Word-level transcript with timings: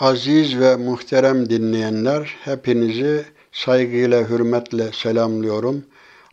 Aziz 0.00 0.60
ve 0.60 0.76
muhterem 0.76 1.50
dinleyenler, 1.50 2.34
hepinizi 2.44 3.24
saygıyla, 3.52 4.28
hürmetle 4.28 4.92
selamlıyorum. 4.92 5.84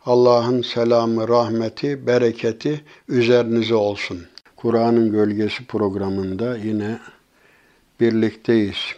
Allah'ın 0.06 0.62
selamı, 0.62 1.28
rahmeti, 1.28 2.06
bereketi 2.06 2.84
üzerinize 3.08 3.74
olsun. 3.74 4.26
Kur'an'ın 4.56 5.12
Gölgesi 5.12 5.64
programında 5.64 6.56
yine 6.56 6.98
birlikteyiz. 8.00 8.94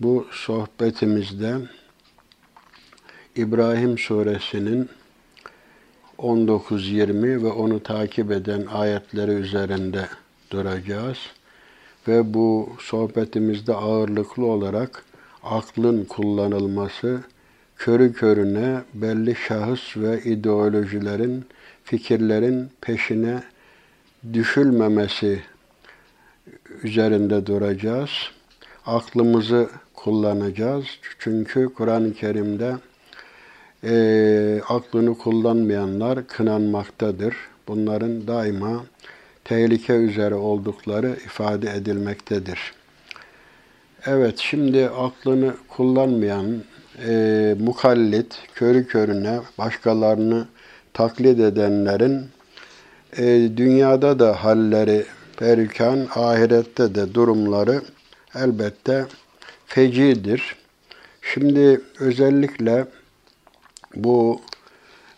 Bu 0.00 0.26
sohbetimizde 0.32 1.54
İbrahim 3.36 3.98
suresinin 3.98 4.88
19, 6.18 6.88
20 6.88 7.44
ve 7.44 7.48
onu 7.48 7.82
takip 7.82 8.30
eden 8.30 8.66
ayetleri 8.66 9.30
üzerinde 9.30 10.08
duracağız. 10.50 11.18
Ve 12.08 12.34
bu 12.34 12.68
sohbetimizde 12.80 13.74
ağırlıklı 13.74 14.46
olarak 14.46 15.04
aklın 15.42 16.04
kullanılması, 16.04 17.20
körü 17.76 18.12
körüne 18.12 18.82
belli 18.94 19.34
şahıs 19.34 19.96
ve 19.96 20.22
ideolojilerin, 20.22 21.44
fikirlerin 21.84 22.70
peşine 22.80 23.42
düşülmemesi 24.32 25.42
üzerinde 26.82 27.46
duracağız. 27.46 28.10
Aklımızı 28.86 29.70
kullanacağız. 29.94 30.86
Çünkü 31.18 31.68
Kur'an-ı 31.74 32.12
Kerim'de 32.14 32.76
e, 33.84 34.62
aklını 34.68 35.18
kullanmayanlar 35.18 36.26
kınanmaktadır. 36.26 37.34
Bunların 37.68 38.26
daima 38.26 38.84
tehlike 39.44 39.92
üzere 39.92 40.34
oldukları 40.34 41.16
ifade 41.26 41.70
edilmektedir. 41.70 42.72
Evet, 44.06 44.38
şimdi 44.38 44.88
aklını 44.88 45.54
kullanmayan 45.68 46.62
e, 47.08 47.56
mukallit, 47.60 48.38
körü 48.54 48.86
körüne 48.86 49.40
başkalarını 49.58 50.46
taklit 50.92 51.40
edenlerin 51.40 52.26
e, 53.16 53.24
dünyada 53.56 54.18
da 54.18 54.44
halleri 54.44 55.04
perişan, 55.36 56.08
ahirette 56.14 56.94
de 56.94 57.14
durumları 57.14 57.82
elbette 58.34 59.06
fecidir. 59.66 60.56
Şimdi 61.22 61.80
özellikle 61.98 62.86
bu 63.94 64.40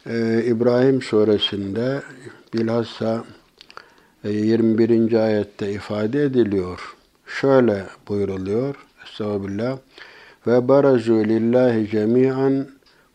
e, 0.07 0.45
İbrahim 0.45 1.03
suresinde 1.03 2.03
bilhassa 2.55 3.25
21. 4.24 5.14
E, 5.14 5.20
ayette 5.20 5.72
ifade 5.72 6.24
ediliyor. 6.24 6.96
Şöyle 7.28 7.86
buyuruluyor. 8.08 8.76
Estağfirullah. 9.06 9.78
Ve 10.48 10.68
barazu 10.68 11.14
lillahi 11.14 11.88
cemi'an 11.92 12.68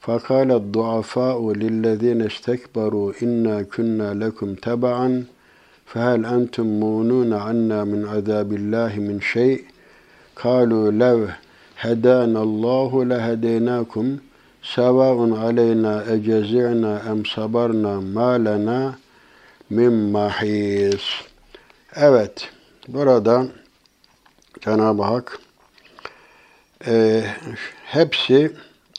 فقال 0.07 0.51
الضعفاء 0.63 1.53
للذين 1.63 2.21
استكبروا 2.31 3.13
إنا 3.23 3.57
كنا 3.63 4.09
لكم 4.15 4.55
تبعا 4.55 5.25
فهل 5.87 6.27
أنتم 6.27 6.67
مونون 6.67 7.33
عنا 7.33 7.85
من 7.85 8.01
عذاب 8.13 8.53
الله 8.53 8.93
من 9.09 9.21
شيء 9.21 9.65
قالوا 10.37 10.91
لو 10.91 11.19
هدانا 11.79 12.43
الله 12.43 13.05
لهديناكم 13.05 14.17
سواء 14.75 15.19
علينا 15.43 16.13
أجزعنا 16.15 17.13
أم 17.13 17.23
صبرنا 17.35 18.01
ما 18.01 18.39
لنا 18.39 18.95
min 19.70 19.94
mahis. 19.94 21.02
Evet, 21.96 22.50
burada 22.88 23.48
Cenab-ı 24.62 25.04
Hak 25.04 25.40
e, 26.88 27.24
hepsi 27.86 28.52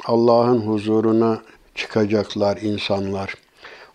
Allah'ın 0.04 0.58
huzuruna 0.58 1.42
çıkacaklar 1.74 2.56
insanlar. 2.56 3.34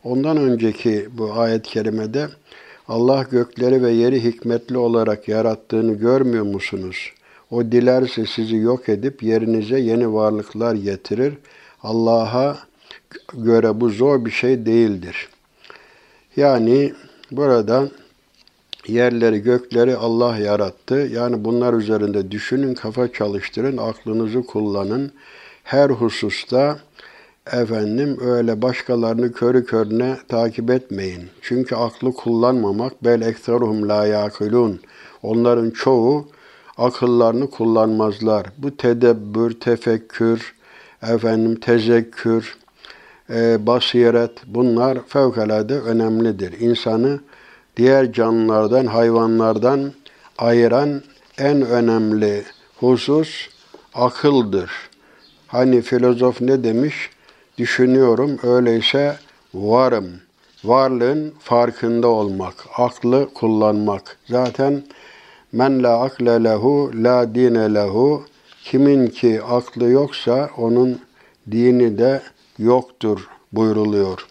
Ondan 0.04 0.38
önceki 0.38 1.10
bu 1.12 1.34
ayet-i 1.34 1.70
kerimede 1.70 2.28
Allah 2.88 3.26
gökleri 3.32 3.84
ve 3.84 3.92
yeri 3.92 4.24
hikmetli 4.24 4.78
olarak 4.78 5.28
yarattığını 5.28 5.94
görmüyor 5.94 6.46
musunuz? 6.46 7.12
O 7.52 7.64
dilerse 7.64 8.26
sizi 8.26 8.56
yok 8.56 8.90
edip 8.90 9.24
yerinize 9.24 9.80
yeni 9.80 10.14
varlıklar 10.14 10.76
getirir. 10.76 11.34
Allah'a 11.84 12.58
göre 13.34 13.82
bu 13.82 13.90
zor 13.90 14.26
bir 14.26 14.32
şey 14.32 14.66
değildir. 14.66 15.30
Yani 16.36 16.94
burada 17.32 17.88
yerleri, 18.88 19.40
gökleri 19.40 19.96
Allah 19.96 20.38
yarattı. 20.38 20.96
Yani 20.96 21.46
bunlar 21.46 21.74
üzerinde 21.74 22.32
düşünün, 22.32 22.74
kafa 22.74 23.14
çalıştırın, 23.14 23.78
aklınızı 23.78 24.44
kullanın. 24.44 25.12
Her 25.64 25.90
hususta 25.90 26.80
efendim 27.52 28.18
öyle 28.22 28.62
başkalarını 28.62 29.34
körü 29.34 29.66
körüne 29.66 30.18
takip 30.28 30.70
etmeyin. 30.70 31.24
Çünkü 31.42 31.76
aklı 31.76 32.14
kullanmamak 32.14 33.04
bel 33.04 33.22
ekseruhum 33.22 33.90
la 33.90 34.06
yakilun. 34.06 34.80
Onların 35.24 35.70
çoğu 35.70 36.28
akıllarını 36.78 37.50
kullanmazlar. 37.50 38.46
Bu 38.58 38.78
tedebbür, 38.78 39.60
tefekkür, 39.60 40.56
efendim 41.02 41.56
tezekkür, 41.56 42.58
e, 43.30 43.66
basiret 43.66 44.32
bunlar 44.48 44.98
fevkalade 45.08 45.80
önemlidir. 45.80 46.60
İnsanı 46.60 47.20
diğer 47.78 48.12
canlılardan, 48.12 48.86
hayvanlardan 48.86 49.94
ayıran 50.38 51.02
en 51.38 51.62
önemli 51.62 52.44
husus 52.80 53.48
akıldır. 53.94 54.72
Hani 55.48 55.82
filozof 55.82 56.42
ne 56.42 56.64
demiş? 56.64 57.10
Düşünüyorum, 57.58 58.40
öyleyse 58.44 59.16
varım. 59.54 60.12
Varlığın 60.64 61.34
farkında 61.40 62.08
olmak, 62.08 62.54
aklı 62.78 63.30
kullanmak. 63.34 64.18
Zaten 64.30 64.84
men 65.52 65.84
la 65.84 66.02
akle 66.02 66.44
lehu 66.44 66.92
la 66.94 67.36
dine 67.36 67.74
lehu 67.74 68.24
kimin 68.64 69.08
ki 69.08 69.42
aklı 69.44 69.90
yoksa 69.90 70.50
onun 70.58 71.00
dini 71.52 71.98
de 71.98 72.22
yoktur 72.58 73.28
buyruluyor. 73.52 74.28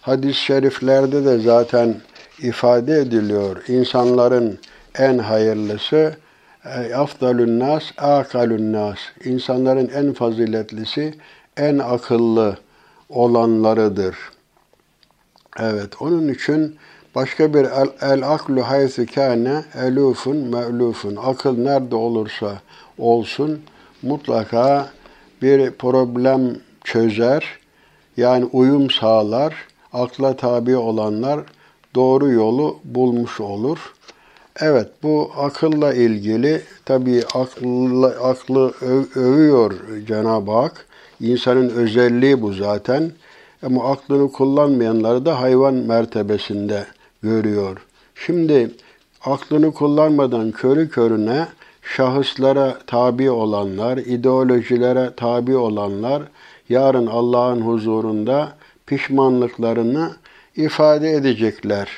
Hadis-i 0.00 0.40
şeriflerde 0.40 1.24
de 1.24 1.38
zaten 1.38 1.94
ifade 2.38 2.98
ediliyor. 2.98 3.68
İnsanların 3.68 4.58
en 4.98 5.18
hayırlısı 5.18 6.16
e, 6.64 6.94
afdalun 6.94 7.58
nas, 7.58 7.82
akalun 7.98 8.72
nas. 8.72 8.98
İnsanların 9.24 9.88
en 9.88 10.12
faziletlisi, 10.12 11.14
en 11.56 11.78
akıllı 11.78 12.56
olanlarıdır. 13.08 14.16
Evet, 15.60 16.02
onun 16.02 16.28
için 16.28 16.76
başka 17.14 17.54
bir 17.54 17.64
el, 17.64 17.88
el 18.00 18.32
aklu 18.32 18.62
haythu 18.62 19.06
kâne 19.14 19.64
elufun 19.74 20.36
me'lufun. 20.36 21.16
Akıl 21.16 21.58
nerede 21.58 21.96
olursa 21.96 22.60
olsun 22.98 23.60
mutlaka 24.02 24.88
bir 25.42 25.70
problem 25.70 26.56
çözer, 26.84 27.58
yani 28.16 28.44
uyum 28.44 28.90
sağlar, 28.90 29.54
akla 29.92 30.36
tabi 30.36 30.76
olanlar 30.76 31.40
doğru 31.94 32.30
yolu 32.30 32.78
bulmuş 32.84 33.40
olur. 33.40 33.78
Evet 34.60 34.88
bu 35.02 35.30
akılla 35.36 35.94
ilgili 35.94 36.62
tabi 36.84 37.22
aklı, 37.34 38.06
aklı 38.06 38.72
övüyor 39.14 39.74
Cenab-ı 40.06 40.50
Hak. 40.50 40.86
İnsanın 41.20 41.68
özelliği 41.68 42.42
bu 42.42 42.52
zaten. 42.52 43.12
Ama 43.62 43.92
aklını 43.92 44.32
kullanmayanları 44.32 45.24
da 45.26 45.40
hayvan 45.40 45.74
mertebesinde 45.74 46.86
görüyor. 47.22 47.86
Şimdi 48.14 48.70
aklını 49.24 49.72
kullanmadan 49.72 50.52
körü 50.52 50.88
körüne 50.88 51.46
şahıslara 51.94 52.78
tabi 52.86 53.30
olanlar, 53.30 53.98
ideolojilere 53.98 55.10
tabi 55.16 55.56
olanlar 55.56 56.22
yarın 56.68 57.06
Allah'ın 57.06 57.60
huzurunda 57.60 58.52
pişmanlıklarını 58.86 60.10
ifade 60.56 61.10
edecekler. 61.10 61.88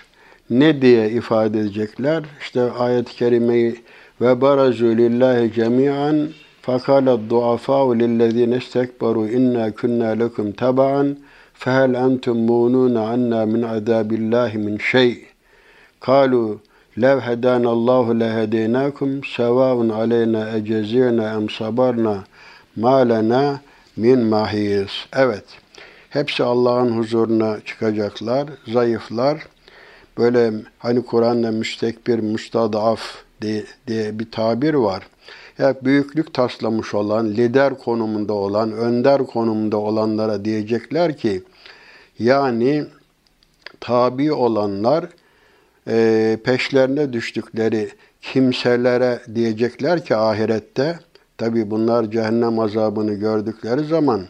Ne 0.50 0.82
diye 0.82 1.10
ifade 1.10 1.60
edecekler? 1.60 2.24
İşte 2.40 2.70
ayet-i 2.72 3.16
kerimeyi 3.16 3.82
ve 4.20 4.40
barazu 4.40 4.86
lillahi 4.86 5.52
cemi'an 5.52 6.28
fakala 6.62 7.30
duafa'u 7.30 7.98
lillezine 7.98 8.56
istekbaru 8.56 9.28
inna 9.28 9.72
kunna 9.72 10.08
lekum 10.08 10.52
taba'an 10.52 11.16
fehel 11.54 11.94
entum 11.94 12.38
mununa 12.38 13.08
anna 13.08 13.46
min 13.46 13.62
azabillahi 13.62 14.58
min 14.58 14.78
şey. 14.78 15.24
Kalu 16.00 16.60
lev 17.00 17.20
hedanallahu 17.20 18.20
lehedeynakum 18.20 19.24
sevaun 19.24 19.88
aleyna 19.88 20.56
ecezirna 20.56 21.34
em 21.34 21.50
sabarna 21.50 22.24
ma 22.76 22.96
lena 22.96 23.60
min 23.96 24.20
mahis. 24.20 24.92
Evet. 25.12 25.44
Hepsi 26.10 26.42
Allah'ın 26.42 26.98
huzuruna 26.98 27.60
çıkacaklar. 27.64 28.48
Zayıflar. 28.66 29.46
Böyle 30.18 30.52
hani 30.78 31.02
Kur'an'da 31.04 31.50
müstekbir, 31.50 32.18
müstadaf 32.18 33.00
diye, 33.42 33.64
diye 33.86 34.18
bir 34.18 34.30
tabir 34.30 34.74
var. 34.74 35.02
hep 35.56 35.84
büyüklük 35.84 36.34
taslamış 36.34 36.94
olan, 36.94 37.26
lider 37.26 37.78
konumunda 37.78 38.32
olan, 38.32 38.72
önder 38.72 39.26
konumunda 39.26 39.76
olanlara 39.76 40.44
diyecekler 40.44 41.16
ki, 41.16 41.42
yani 42.18 42.84
tabi 43.80 44.32
olanlar 44.32 45.06
e, 45.88 46.38
peşlerine 46.44 47.12
düştükleri 47.12 47.88
kimselere 48.22 49.20
diyecekler 49.34 50.04
ki 50.04 50.16
ahirette, 50.16 50.98
tabi 51.38 51.70
bunlar 51.70 52.10
cehennem 52.10 52.58
azabını 52.58 53.14
gördükleri 53.14 53.84
zaman, 53.84 54.22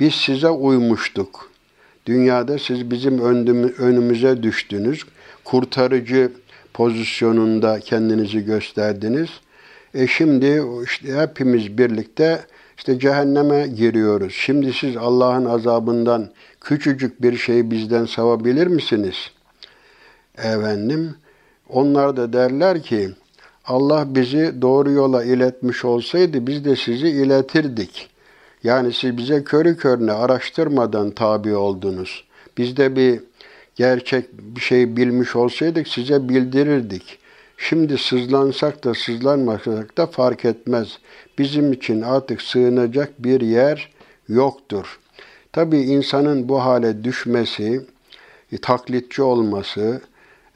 biz 0.00 0.14
size 0.14 0.48
uymuştuk. 0.48 1.50
Dünyada 2.06 2.58
siz 2.58 2.90
bizim 2.90 3.20
önümüze 3.78 4.42
düştünüz. 4.42 5.04
Kurtarıcı 5.44 6.32
pozisyonunda 6.74 7.80
kendinizi 7.80 8.44
gösterdiniz. 8.44 9.28
E 9.94 10.06
şimdi 10.06 10.62
işte 10.84 11.14
hepimiz 11.14 11.78
birlikte 11.78 12.40
işte 12.76 12.98
cehenneme 12.98 13.66
giriyoruz. 13.66 14.32
Şimdi 14.32 14.72
siz 14.72 14.96
Allah'ın 14.96 15.44
azabından 15.44 16.30
küçücük 16.60 17.22
bir 17.22 17.36
şeyi 17.36 17.70
bizden 17.70 18.04
savabilir 18.04 18.66
misiniz? 18.66 19.30
Efendim, 20.44 21.14
onlar 21.68 22.16
da 22.16 22.32
derler 22.32 22.82
ki, 22.82 23.10
Allah 23.64 24.14
bizi 24.14 24.62
doğru 24.62 24.90
yola 24.90 25.24
iletmiş 25.24 25.84
olsaydı 25.84 26.46
biz 26.46 26.64
de 26.64 26.76
sizi 26.76 27.08
iletirdik. 27.08 28.10
Yani 28.64 28.92
siz 28.92 29.16
bize 29.16 29.44
körü 29.44 29.76
körüne 29.76 30.12
araştırmadan 30.12 31.10
tabi 31.10 31.56
oldunuz. 31.56 32.24
Biz 32.58 32.76
de 32.76 32.96
bir 32.96 33.20
gerçek 33.76 34.32
bir 34.32 34.60
şey 34.60 34.96
bilmiş 34.96 35.36
olsaydık 35.36 35.88
size 35.88 36.28
bildirirdik. 36.28 37.18
Şimdi 37.56 37.98
sızlansak 37.98 38.84
da 38.84 38.94
sızlanmasak 38.94 39.96
da 39.96 40.06
fark 40.06 40.44
etmez. 40.44 40.98
Bizim 41.38 41.72
için 41.72 42.02
artık 42.02 42.42
sığınacak 42.42 43.24
bir 43.24 43.40
yer 43.40 43.92
yoktur. 44.28 45.00
Tabi 45.52 45.78
insanın 45.78 46.48
bu 46.48 46.64
hale 46.64 47.04
düşmesi, 47.04 47.86
taklitçi 48.62 49.22
olması, 49.22 50.00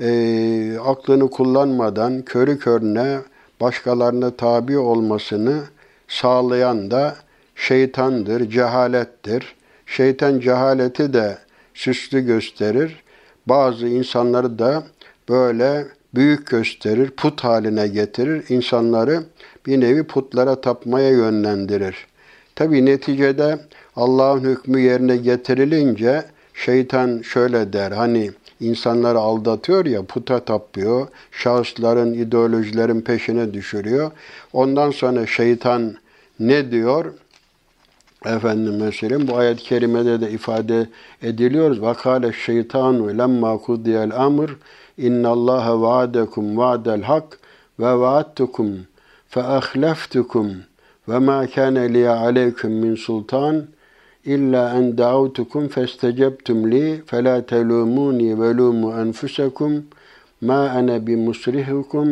e, 0.05 0.79
aklını 0.79 1.31
kullanmadan 1.31 2.23
körü 2.23 2.59
körüne 2.59 3.19
başkalarına 3.61 4.31
tabi 4.31 4.79
olmasını 4.79 5.63
sağlayan 6.09 6.91
da 6.91 7.17
şeytandır, 7.55 8.51
cehalettir. 8.51 9.55
Şeytan 9.87 10.41
cehaleti 10.41 11.13
de 11.13 11.39
süslü 11.75 12.21
gösterir. 12.21 13.03
Bazı 13.47 13.89
insanları 13.89 14.59
da 14.59 14.83
böyle 15.29 15.87
büyük 16.15 16.47
gösterir, 16.47 17.11
put 17.11 17.45
haline 17.45 17.89
getirir. 17.89 18.45
İnsanları 18.49 19.23
bir 19.67 19.81
nevi 19.81 20.05
putlara 20.05 20.61
tapmaya 20.61 21.11
yönlendirir. 21.11 22.07
Tabi 22.55 22.87
neticede 22.87 23.59
Allah'ın 23.97 24.41
hükmü 24.41 24.81
yerine 24.81 25.17
getirilince 25.17 26.25
şeytan 26.55 27.23
şöyle 27.23 27.73
der. 27.73 27.93
Hani 27.93 28.31
insanları 28.65 29.19
aldatıyor 29.19 29.87
ya, 29.87 30.03
puta 30.03 30.41
tapıyor, 30.41 31.09
şahısların, 31.33 32.15
ideolojilerin 32.15 33.01
peşine 33.01 33.55
düşürüyor. 33.55 34.11
Ondan 34.53 34.91
sonra 34.91 35.27
şeytan 35.27 35.95
ne 36.41 36.71
diyor? 36.71 37.05
Efendim 38.27 38.77
mesela 38.81 39.29
bu 39.29 39.37
ayet-i 39.37 39.63
kerimede 39.63 40.21
de 40.21 40.31
ifade 40.31 40.89
ediliyor. 41.23 41.79
Vakale 41.79 42.33
şeytanu 42.33 43.19
lemma 43.19 43.59
kudiyel 43.59 44.17
amr 44.17 44.57
innallaha 44.99 45.81
vaadekum 45.81 46.57
vaadel 46.57 47.03
hak 47.03 47.39
ve 47.81 47.99
vaadtukum 47.99 48.87
fe 49.29 49.43
ahleftukum 49.43 50.53
ve 51.09 51.19
ma 51.19 51.47
kana 51.47 51.81
li 51.81 52.09
aleykum 52.09 52.73
min 52.73 52.95
sultan 52.95 53.67
illa 54.25 54.75
en 54.79 54.97
da'utukum 54.99 55.69
festecebtum 55.69 56.71
li 56.71 57.03
fela 57.07 57.43
telumuni 57.43 58.35
ve 58.41 58.55
lumu 58.55 58.93
enfusakum 58.93 59.83
ma 60.41 60.71
ana 60.71 61.07
bi 61.07 61.17
musrihukum 61.17 62.09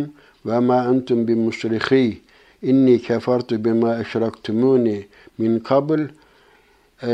ve 0.47 0.59
ma 0.61 0.85
entum 0.91 1.27
bi 1.27 1.35
musrihi 1.35 2.21
inni 2.63 3.03
kefertu 3.03 3.65
bima 3.65 4.01
eşraktumuni 4.01 5.07
min 5.39 5.59
kabl 5.59 6.01
e, 7.03 7.13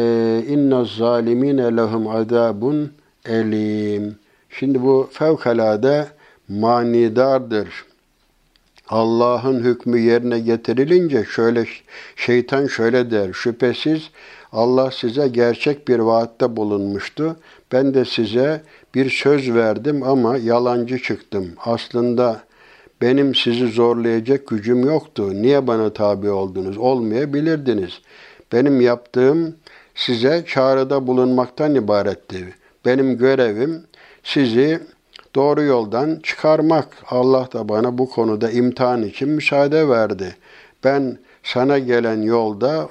inna 0.49 0.85
zalimine 0.85 1.77
lehum 1.77 2.09
azabun 2.09 2.93
elim. 3.25 4.17
Şimdi 4.51 4.83
bu 4.83 5.09
fevkalade 5.12 6.06
manidardır. 6.49 7.69
Allah'ın 8.89 9.61
hükmü 9.61 9.99
yerine 9.99 10.41
getirilince 10.41 11.25
şöyle 11.25 11.65
şeytan 12.17 12.67
şöyle 12.67 13.11
der. 13.11 13.33
Şüphesiz 13.33 14.11
Allah 14.53 14.91
size 14.91 15.29
gerçek 15.29 15.89
bir 15.89 15.99
vaatte 15.99 16.56
bulunmuştu. 16.56 17.37
Ben 17.73 17.95
de 17.95 18.05
size 18.05 18.62
bir 18.95 19.11
söz 19.11 19.55
verdim 19.55 20.03
ama 20.03 20.37
yalancı 20.37 20.99
çıktım. 20.99 21.53
Aslında 21.65 22.41
benim 23.00 23.35
sizi 23.35 23.67
zorlayacak 23.69 24.47
gücüm 24.47 24.87
yoktu. 24.87 25.31
Niye 25.35 25.67
bana 25.67 25.93
tabi 25.93 26.31
oldunuz? 26.31 26.79
Olmayabilirdiniz. 26.79 28.00
Benim 28.53 28.81
yaptığım 28.81 29.56
size 29.95 30.45
çağrıda 30.47 31.06
bulunmaktan 31.06 31.75
ibaretti. 31.75 32.55
Benim 32.85 33.19
görevim 33.19 33.83
sizi 34.23 34.81
doğru 35.35 35.62
yoldan 35.62 36.21
çıkarmak. 36.23 36.89
Allah 37.11 37.49
da 37.53 37.69
bana 37.69 37.99
bu 37.99 38.11
konuda 38.11 38.51
imtihan 38.51 39.03
için 39.03 39.29
müsaade 39.29 39.89
verdi. 39.89 40.37
Ben 40.85 41.19
sana 41.43 41.79
gelen 41.79 42.23
yolda 42.23 42.89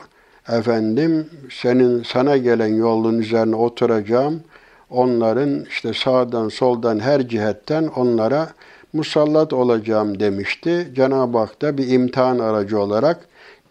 efendim 0.49 1.29
senin 1.49 2.03
sana 2.03 2.37
gelen 2.37 2.75
yolun 2.75 3.19
üzerine 3.19 3.55
oturacağım. 3.55 4.41
Onların 4.89 5.65
işte 5.69 5.93
sağdan 5.93 6.49
soldan 6.49 6.99
her 6.99 7.27
cihetten 7.27 7.87
onlara 7.87 8.49
musallat 8.93 9.53
olacağım 9.53 10.19
demişti. 10.19 10.87
Cenab-ı 10.95 11.37
Hak 11.37 11.61
da 11.61 11.77
bir 11.77 11.87
imtihan 11.87 12.39
aracı 12.39 12.79
olarak 12.79 13.27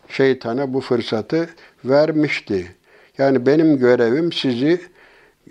şeytana 0.09 0.75
bu 0.75 0.81
fırsatı 0.81 1.49
vermişti. 1.85 2.67
Yani 3.19 3.47
benim 3.47 3.79
görevim 3.79 4.33
sizi 4.33 4.81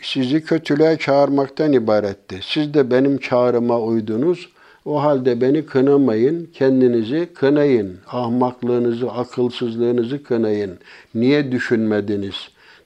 sizi 0.02 0.44
kötülüğe 0.44 0.98
çağırmaktan 0.98 1.74
ibaretti. 1.74 2.40
Siz 2.42 2.74
de 2.74 2.92
benim 2.92 3.18
çağrıma 3.18 3.80
uydunuz. 3.80 4.50
O 4.86 5.04
halde 5.04 5.42
beni 5.42 5.66
kınamayın, 5.66 6.50
kendinizi 6.54 7.30
kınayın. 7.34 7.98
Ahmaklığınızı, 8.08 9.12
akılsızlığınızı 9.12 10.24
kınayın. 10.24 10.78
Niye 11.16 11.52
düşünmediniz? 11.52 12.36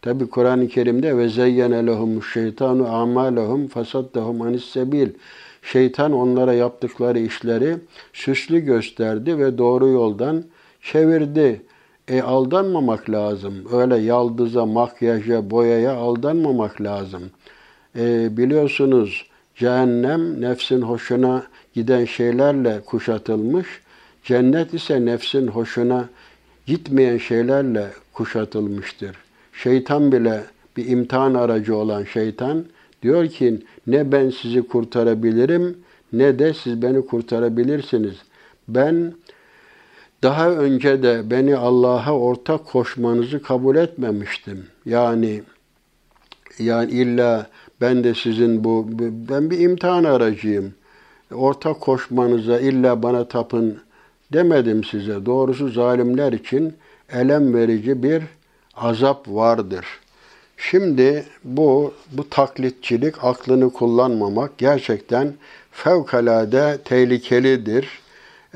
Tabi 0.02 0.30
Kur'an-ı 0.30 0.68
Kerim'de 0.68 1.18
ve 1.18 1.30
zeyyene 1.30 1.88
lehumuş 1.88 2.34
şeytanu 2.34 2.88
amalehum 2.88 3.68
fasaddahum 3.68 4.42
anis. 4.42 4.76
Şeytan 5.62 6.12
onlara 6.12 6.54
yaptıkları 6.54 7.20
işleri 7.20 7.78
süslü 8.14 8.60
gösterdi 8.60 9.38
ve 9.38 9.58
doğru 9.58 9.88
yoldan 9.88 10.44
çevirdi. 10.82 11.62
E 12.08 12.22
aldanmamak 12.22 13.10
lazım. 13.10 13.54
Öyle 13.74 13.98
yaldıza, 13.98 14.66
makyaja, 14.66 15.50
boyaya 15.50 15.96
aldanmamak 15.96 16.82
lazım. 16.82 17.24
E, 17.96 18.38
biliyorsunuz 18.38 19.29
cehennem 19.60 20.42
nefsin 20.42 20.82
hoşuna 20.82 21.44
giden 21.74 22.06
şeylerle 22.06 22.82
kuşatılmış. 22.86 23.68
Cennet 24.24 24.74
ise 24.74 25.06
nefsin 25.06 25.48
hoşuna 25.48 26.10
gitmeyen 26.66 27.18
şeylerle 27.18 27.88
kuşatılmıştır. 28.14 29.16
Şeytan 29.54 30.12
bile 30.12 30.44
bir 30.78 30.88
imtihan 30.88 31.34
aracı 31.34 31.76
olan 31.76 32.04
şeytan 32.04 32.66
diyor 33.04 33.28
ki 33.28 33.60
ne 33.88 34.12
ben 34.12 34.30
sizi 34.30 34.68
kurtarabilirim 34.68 35.78
ne 36.14 36.40
de 36.40 36.54
siz 36.54 36.82
beni 36.82 37.06
kurtarabilirsiniz. 37.06 38.16
Ben 38.68 39.14
daha 40.24 40.52
önce 40.52 41.04
de 41.04 41.22
beni 41.32 41.58
Allah'a 41.58 42.18
ortak 42.18 42.66
koşmanızı 42.66 43.42
kabul 43.42 43.76
etmemiştim. 43.76 44.66
Yani 44.86 45.44
yani 46.60 46.92
illa 46.92 47.50
ben 47.82 48.04
de 48.04 48.14
sizin 48.14 48.64
bu 48.64 48.88
ben 49.30 49.52
bir 49.52 49.60
imtihan 49.60 50.04
aracıyım. 50.04 50.74
Ortak 51.34 51.82
koşmanıza 51.82 52.60
illa 52.60 53.04
bana 53.04 53.28
tapın 53.28 53.80
demedim 54.34 54.84
size. 54.84 55.26
Doğrusu 55.26 55.70
zalimler 55.70 56.34
için 56.34 56.74
elem 57.12 57.54
verici 57.54 58.04
bir 58.04 58.24
azap 58.76 59.28
vardır. 59.28 59.86
Şimdi 60.58 61.26
bu 61.44 61.94
bu 62.12 62.30
taklitçilik, 62.30 63.24
aklını 63.24 63.74
kullanmamak 63.74 64.58
gerçekten 64.58 65.34
fevkalade 65.72 66.78
tehlikelidir. 66.86 67.88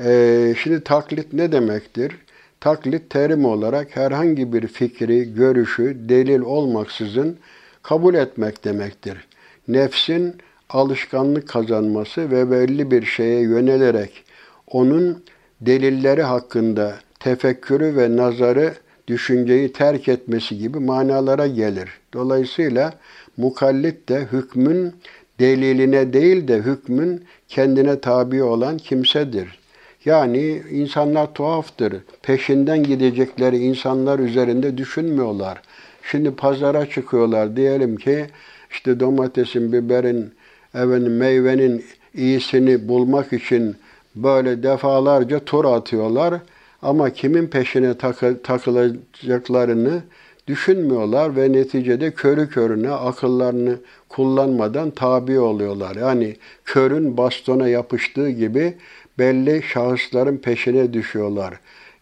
Ee, 0.00 0.54
şimdi 0.62 0.84
taklit 0.84 1.32
ne 1.32 1.52
demektir? 1.52 2.16
Taklit 2.60 3.10
terim 3.10 3.44
olarak 3.44 3.96
herhangi 3.96 4.52
bir 4.52 4.66
fikri, 4.66 5.34
görüşü 5.34 5.96
delil 6.08 6.40
olmaksızın 6.40 7.38
kabul 7.84 8.14
etmek 8.14 8.64
demektir. 8.64 9.26
Nefsin 9.68 10.34
alışkanlık 10.70 11.48
kazanması 11.48 12.30
ve 12.30 12.50
belli 12.50 12.90
bir 12.90 13.04
şeye 13.04 13.40
yönelerek 13.40 14.24
onun 14.66 15.24
delilleri 15.60 16.22
hakkında 16.22 16.94
tefekkürü 17.20 17.96
ve 17.96 18.16
nazarı, 18.16 18.74
düşünceyi 19.08 19.72
terk 19.72 20.08
etmesi 20.08 20.58
gibi 20.58 20.78
manalara 20.78 21.46
gelir. 21.46 21.90
Dolayısıyla 22.12 22.92
mukallit 23.36 24.08
de 24.08 24.28
hükmün 24.32 24.94
deliline 25.40 26.12
değil 26.12 26.48
de 26.48 26.56
hükmün 26.58 27.24
kendine 27.48 28.00
tabi 28.00 28.42
olan 28.42 28.78
kimsedir. 28.78 29.58
Yani 30.04 30.62
insanlar 30.70 31.34
tuhaftır. 31.34 31.94
Peşinden 32.22 32.82
gidecekleri 32.82 33.58
insanlar 33.58 34.18
üzerinde 34.18 34.78
düşünmüyorlar. 34.78 35.62
Şimdi 36.10 36.30
pazara 36.30 36.86
çıkıyorlar. 36.86 37.56
Diyelim 37.56 37.96
ki 37.96 38.26
işte 38.70 39.00
domatesin, 39.00 39.72
biberin, 39.72 40.32
efendim, 40.74 41.16
meyvenin 41.16 41.84
iyisini 42.14 42.88
bulmak 42.88 43.32
için 43.32 43.76
böyle 44.16 44.62
defalarca 44.62 45.38
tur 45.38 45.64
atıyorlar. 45.64 46.34
Ama 46.82 47.10
kimin 47.10 47.46
peşine 47.46 47.98
takı, 47.98 48.42
takılacaklarını 48.42 50.02
düşünmüyorlar 50.48 51.36
ve 51.36 51.52
neticede 51.52 52.10
körü 52.10 52.48
körüne 52.48 52.90
akıllarını 52.90 53.76
kullanmadan 54.08 54.90
tabi 54.90 55.38
oluyorlar. 55.38 55.96
Yani 55.96 56.36
körün 56.64 57.16
bastona 57.16 57.68
yapıştığı 57.68 58.30
gibi 58.30 58.74
belli 59.18 59.62
şahısların 59.62 60.36
peşine 60.36 60.92
düşüyorlar. 60.92 61.54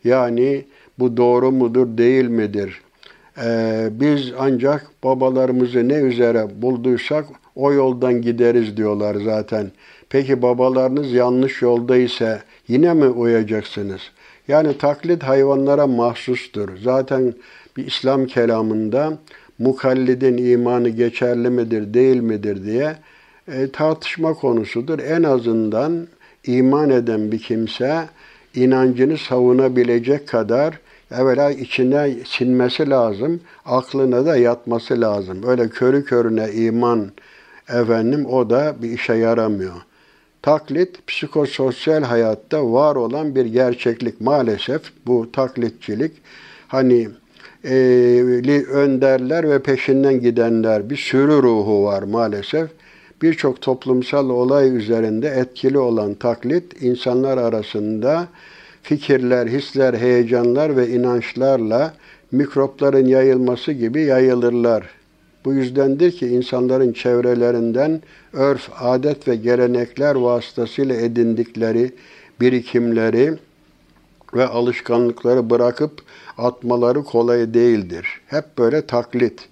Yani 0.05 0.65
bu 0.99 1.17
doğru 1.17 1.53
mudur, 1.53 1.99
değil 1.99 2.25
midir? 2.25 2.81
Ee, 3.39 3.89
biz 3.91 4.33
ancak 4.39 4.91
babalarımızı 5.05 5.89
ne 5.89 5.95
üzere 5.95 6.47
bulduysak 6.63 7.27
o 7.55 7.73
yoldan 7.73 8.23
gideriz 8.23 8.77
diyorlar 8.77 9.17
zaten. 9.25 9.71
Peki 10.11 10.43
babalarınız 10.43 11.13
yanlış 11.13 11.63
yolda 11.63 11.97
ise 11.97 12.43
yine 12.69 12.95
mi 12.95 13.07
uyacaksınız? 13.07 14.01
Yani 14.49 14.79
taklit 14.79 15.23
hayvanlara 15.23 15.87
mahsustur. 15.87 16.69
Zaten 16.83 17.35
bir 17.77 17.87
İslam 17.87 18.27
kelamında 18.27 19.19
mukallidin 19.59 20.37
imanı 20.37 20.89
geçerli 20.89 21.51
midir, 21.51 21.95
değil 21.95 22.21
midir 22.21 22.65
diye 22.65 22.97
e, 23.49 23.71
tartışma 23.71 24.35
konusudur. 24.35 24.99
En 24.99 25.23
azından 25.23 26.07
iman 26.47 26.91
eden 26.91 27.33
bir 27.33 27.39
kimse 27.39 28.09
inancını 28.55 29.19
savunabilecek 29.19 30.29
kadar 30.29 30.79
evvela 31.21 31.51
içine 31.51 32.15
sinmesi 32.27 32.91
lazım, 32.91 33.41
aklına 33.65 34.27
da 34.27 34.37
yatması 34.37 35.01
lazım. 35.01 35.43
Öyle 35.47 35.69
körü 35.69 36.05
körüne 36.05 36.53
iman 36.53 37.11
efendim 37.69 38.27
o 38.27 38.51
da 38.51 38.75
bir 38.83 38.91
işe 38.91 39.15
yaramıyor. 39.15 39.75
Taklit 40.43 41.07
psikososyal 41.07 42.03
hayatta 42.03 42.73
var 42.73 42.97
olan 42.97 43.35
bir 43.35 43.45
gerçeklik 43.45 44.21
maalesef 44.21 44.83
bu 45.07 45.33
taklitçilik. 45.33 46.13
Hani 46.69 47.09
e, 47.65 47.75
önderler 48.71 49.51
ve 49.51 49.63
peşinden 49.63 50.21
gidenler 50.21 50.91
bir 50.91 50.97
sürü 50.97 51.43
ruhu 51.43 51.85
var 51.85 52.03
maalesef. 52.03 52.71
Birçok 53.23 53.61
toplumsal 53.61 54.31
olay 54.31 54.77
üzerinde 54.77 55.29
etkili 55.29 55.79
olan 55.79 56.15
taklit 56.15 56.83
insanlar 56.83 57.39
arasında 57.39 58.29
fikirler, 58.83 59.47
hisler, 59.47 59.95
heyecanlar 59.95 60.77
ve 60.77 60.89
inançlarla 60.89 61.95
mikropların 62.33 63.07
yayılması 63.07 63.73
gibi 63.73 64.03
yayılırlar. 64.03 64.89
Bu 65.45 65.53
yüzdendir 65.55 66.13
ki 66.13 66.27
insanların 66.27 66.93
çevrelerinden 66.93 68.03
örf, 68.33 68.71
adet 68.81 69.29
ve 69.29 69.37
gelenekler 69.37 70.15
vasıtasıyla 70.15 70.97
edindikleri 70.97 71.93
birikimleri 72.41 73.35
ve 74.35 74.47
alışkanlıkları 74.47 75.51
bırakıp 75.51 76.03
atmaları 76.39 77.05
kolay 77.05 77.55
değildir. 77.55 78.07
Hep 78.27 78.45
böyle 78.59 78.87
taklit. 78.87 79.49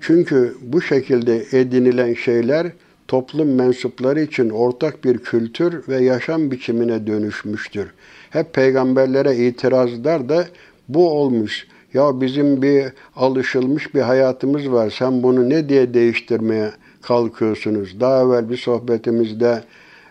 Çünkü 0.00 0.56
bu 0.62 0.82
şekilde 0.82 1.44
edinilen 1.52 2.14
şeyler 2.14 2.66
toplum 3.08 3.54
mensupları 3.54 4.20
için 4.20 4.50
ortak 4.50 5.04
bir 5.04 5.18
kültür 5.18 5.88
ve 5.88 6.04
yaşam 6.04 6.50
biçimine 6.50 7.06
dönüşmüştür. 7.06 7.88
Hep 8.32 8.54
peygamberlere 8.54 9.36
itirazlar 9.36 10.28
da 10.28 10.46
bu 10.88 11.10
olmuş. 11.10 11.66
Ya 11.94 12.20
bizim 12.20 12.62
bir 12.62 12.84
alışılmış 13.16 13.94
bir 13.94 14.00
hayatımız 14.00 14.72
var. 14.72 14.94
Sen 14.98 15.22
bunu 15.22 15.50
ne 15.50 15.68
diye 15.68 15.94
değiştirmeye 15.94 16.70
kalkıyorsunuz? 17.02 18.00
Daha 18.00 18.22
evvel 18.22 18.50
bir 18.50 18.56
sohbetimizde 18.56 19.62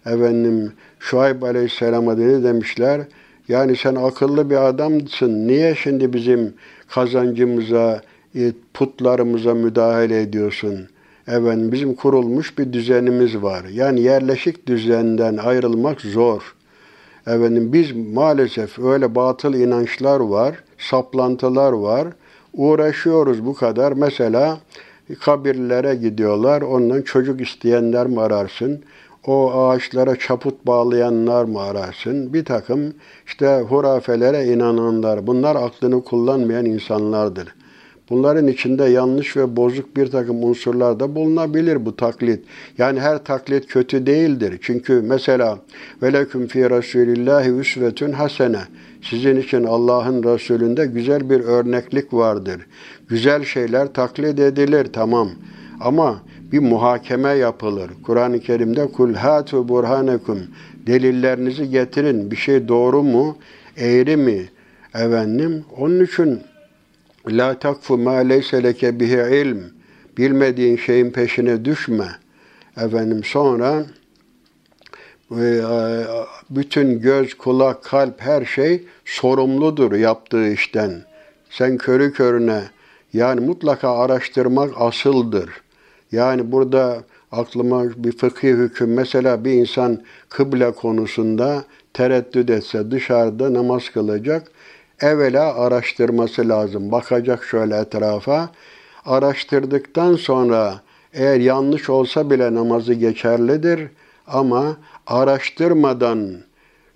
efendim 0.05 0.73
Şuayb 0.99 1.41
Aleyhisselam'a 1.41 2.15
ne 2.15 2.43
demişler? 2.43 3.01
Yani 3.47 3.75
sen 3.75 3.95
akıllı 3.95 4.49
bir 4.49 4.67
adamsın. 4.67 5.47
Niye 5.47 5.75
şimdi 5.75 6.13
bizim 6.13 6.53
kazancımıza, 6.87 8.01
e, 8.35 8.51
putlarımıza 8.73 9.53
müdahale 9.53 10.21
ediyorsun? 10.21 10.87
Efendim 11.27 11.71
bizim 11.71 11.93
kurulmuş 11.93 12.57
bir 12.57 12.73
düzenimiz 12.73 13.41
var. 13.41 13.65
Yani 13.65 14.01
yerleşik 14.01 14.67
düzenden 14.67 15.37
ayrılmak 15.37 16.01
zor. 16.01 16.55
Efendim 17.27 17.73
biz 17.73 17.91
maalesef 18.13 18.79
öyle 18.79 19.15
batıl 19.15 19.53
inançlar 19.53 20.19
var, 20.19 20.63
saplantılar 20.77 21.71
var. 21.71 22.07
Uğraşıyoruz 22.53 23.45
bu 23.45 23.53
kadar. 23.53 23.91
Mesela 23.91 24.57
kabirlere 25.19 25.95
gidiyorlar. 25.95 26.61
Ondan 26.61 27.01
çocuk 27.01 27.41
isteyenler 27.41 28.07
mi 28.07 28.21
ararsın? 28.21 28.83
O 29.27 29.53
ağaçlara 29.53 30.15
çaput 30.15 30.67
bağlayanlar 30.67 31.45
mı 31.45 31.61
ararsın? 31.61 32.33
Bir 32.33 32.45
takım 32.45 32.93
işte 33.25 33.65
hurafelere 33.69 34.45
inananlar. 34.45 35.27
Bunlar 35.27 35.55
aklını 35.55 36.03
kullanmayan 36.03 36.65
insanlardır. 36.65 37.55
Bunların 38.11 38.47
içinde 38.47 38.83
yanlış 38.83 39.37
ve 39.37 39.55
bozuk 39.55 39.97
bir 39.97 40.07
takım 40.07 40.43
unsurlar 40.43 40.99
da 40.99 41.15
bulunabilir 41.15 41.85
bu 41.85 41.95
taklit. 41.95 42.43
Yani 42.77 42.99
her 42.99 43.23
taklit 43.23 43.67
kötü 43.67 44.05
değildir. 44.05 44.59
Çünkü 44.61 45.01
mesela 45.01 45.59
veleküm 46.03 46.47
fi 46.47 46.69
Resulillahi 46.69 47.49
üsvetün 47.49 48.11
hasene. 48.11 48.61
Sizin 49.01 49.35
için 49.35 49.63
Allah'ın 49.63 50.23
Resulünde 50.23 50.85
güzel 50.85 51.29
bir 51.29 51.39
örneklik 51.39 52.13
vardır. 52.13 52.61
Güzel 53.07 53.43
şeyler 53.43 53.93
taklit 53.93 54.39
edilir 54.39 54.87
tamam. 54.93 55.29
Ama 55.81 56.21
bir 56.51 56.59
muhakeme 56.59 57.29
yapılır. 57.29 57.91
Kur'an-ı 58.03 58.39
Kerim'de 58.39 58.87
kul 58.87 59.13
hatu 59.13 59.67
burhanekum 59.69 60.39
delillerinizi 60.87 61.69
getirin. 61.69 62.31
Bir 62.31 62.35
şey 62.35 62.67
doğru 62.67 63.03
mu? 63.03 63.37
Eğri 63.77 64.17
mi? 64.17 64.49
Efendim 64.95 65.65
onun 65.77 66.05
için 66.05 66.39
La 67.29 67.59
takfu 67.59 67.97
ma 67.97 68.15
leyse 68.15 68.63
leke 68.63 68.99
bihi 68.99 69.41
ilm. 69.41 69.63
Bilmediğin 70.17 70.77
şeyin 70.77 71.11
peşine 71.11 71.65
düşme. 71.65 72.07
Efendim 72.77 73.23
sonra 73.23 73.85
e, 75.31 75.61
bütün 76.49 76.99
göz, 76.99 77.33
kulak, 77.33 77.83
kalp 77.83 78.21
her 78.21 78.45
şey 78.45 78.83
sorumludur 79.05 79.91
yaptığı 79.91 80.51
işten. 80.51 81.01
Sen 81.49 81.77
körü 81.77 82.13
körüne 82.13 82.61
yani 83.13 83.41
mutlaka 83.41 83.97
araştırmak 83.97 84.73
asıldır. 84.75 85.49
Yani 86.11 86.51
burada 86.51 87.03
aklıma 87.31 87.83
bir 87.95 88.11
fıkhi 88.11 88.47
hüküm 88.47 88.93
mesela 88.93 89.45
bir 89.45 89.51
insan 89.51 90.01
kıble 90.29 90.71
konusunda 90.71 91.63
tereddüt 91.93 92.49
etse 92.49 92.91
dışarıda 92.91 93.53
namaz 93.53 93.89
kılacak 93.89 94.51
evvela 95.01 95.55
araştırması 95.55 96.49
lazım. 96.49 96.91
Bakacak 96.91 97.43
şöyle 97.43 97.77
etrafa. 97.77 98.49
Araştırdıktan 99.05 100.15
sonra 100.15 100.81
eğer 101.13 101.39
yanlış 101.39 101.89
olsa 101.89 102.29
bile 102.29 102.53
namazı 102.55 102.93
geçerlidir 102.93 103.87
ama 104.27 104.77
araştırmadan 105.07 106.37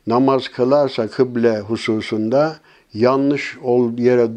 namaz 0.08 0.48
kılarsa 0.48 1.08
kıble 1.08 1.60
hususunda 1.60 2.56
yanlış 2.94 3.58
ol 3.64 3.98
yere 3.98 4.28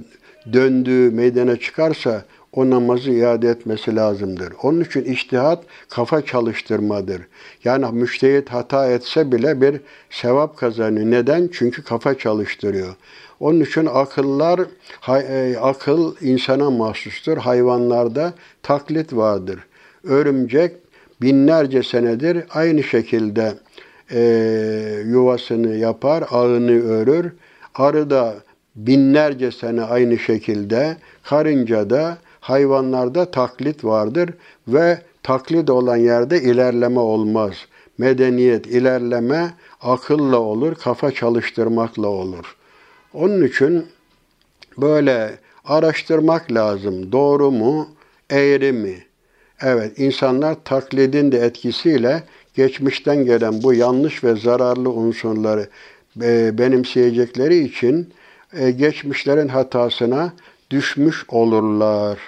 döndüğü 0.52 1.10
meydana 1.10 1.56
çıkarsa 1.56 2.24
o 2.52 2.70
namazı 2.70 3.10
iade 3.10 3.48
etmesi 3.48 3.96
lazımdır. 3.96 4.52
Onun 4.62 4.80
için 4.80 5.04
iştihat 5.04 5.64
kafa 5.88 6.24
çalıştırmadır. 6.24 7.22
Yani 7.64 7.86
müştehit 7.92 8.48
hata 8.48 8.90
etse 8.90 9.32
bile 9.32 9.60
bir 9.60 9.80
sevap 10.10 10.56
kazanıyor. 10.56 11.10
Neden? 11.10 11.50
Çünkü 11.52 11.84
kafa 11.84 12.18
çalıştırıyor. 12.18 12.94
Onun 13.40 13.60
için 13.60 13.86
akıllar, 13.86 14.60
e, 15.08 15.56
akıl 15.60 16.14
insana 16.20 16.70
mahsustur. 16.70 17.36
Hayvanlarda 17.36 18.32
taklit 18.62 19.12
vardır. 19.12 19.58
Örümcek 20.04 20.76
binlerce 21.22 21.82
senedir 21.82 22.44
aynı 22.50 22.82
şekilde 22.82 23.54
e, 24.12 24.20
yuvasını 25.06 25.76
yapar, 25.76 26.24
ağını 26.30 26.82
örür. 26.88 27.32
Arı 27.74 28.10
da 28.10 28.34
binlerce 28.76 29.52
sene 29.52 29.82
aynı 29.82 30.18
şekilde, 30.18 30.96
karınca 31.22 31.90
da 31.90 32.18
hayvanlarda 32.40 33.30
taklit 33.30 33.84
vardır 33.84 34.30
ve 34.68 34.98
taklit 35.22 35.70
olan 35.70 35.96
yerde 35.96 36.42
ilerleme 36.42 37.00
olmaz. 37.00 37.54
Medeniyet, 37.98 38.66
ilerleme 38.66 39.54
akılla 39.82 40.38
olur, 40.38 40.74
kafa 40.74 41.10
çalıştırmakla 41.10 42.08
olur. 42.08 42.57
Onun 43.14 43.44
için 43.44 43.86
böyle 44.78 45.38
araştırmak 45.64 46.52
lazım. 46.52 47.12
Doğru 47.12 47.50
mu, 47.50 47.88
eğri 48.30 48.72
mi? 48.72 49.04
Evet, 49.62 49.98
insanlar 49.98 50.56
taklidin 50.64 51.32
de 51.32 51.38
etkisiyle 51.38 52.22
geçmişten 52.54 53.24
gelen 53.24 53.62
bu 53.62 53.74
yanlış 53.74 54.24
ve 54.24 54.36
zararlı 54.36 54.90
unsurları 54.90 55.68
e, 56.22 56.58
benimseyecekleri 56.58 57.58
için 57.58 58.12
e, 58.52 58.70
geçmişlerin 58.70 59.48
hatasına 59.48 60.32
düşmüş 60.70 61.24
olurlar. 61.28 62.18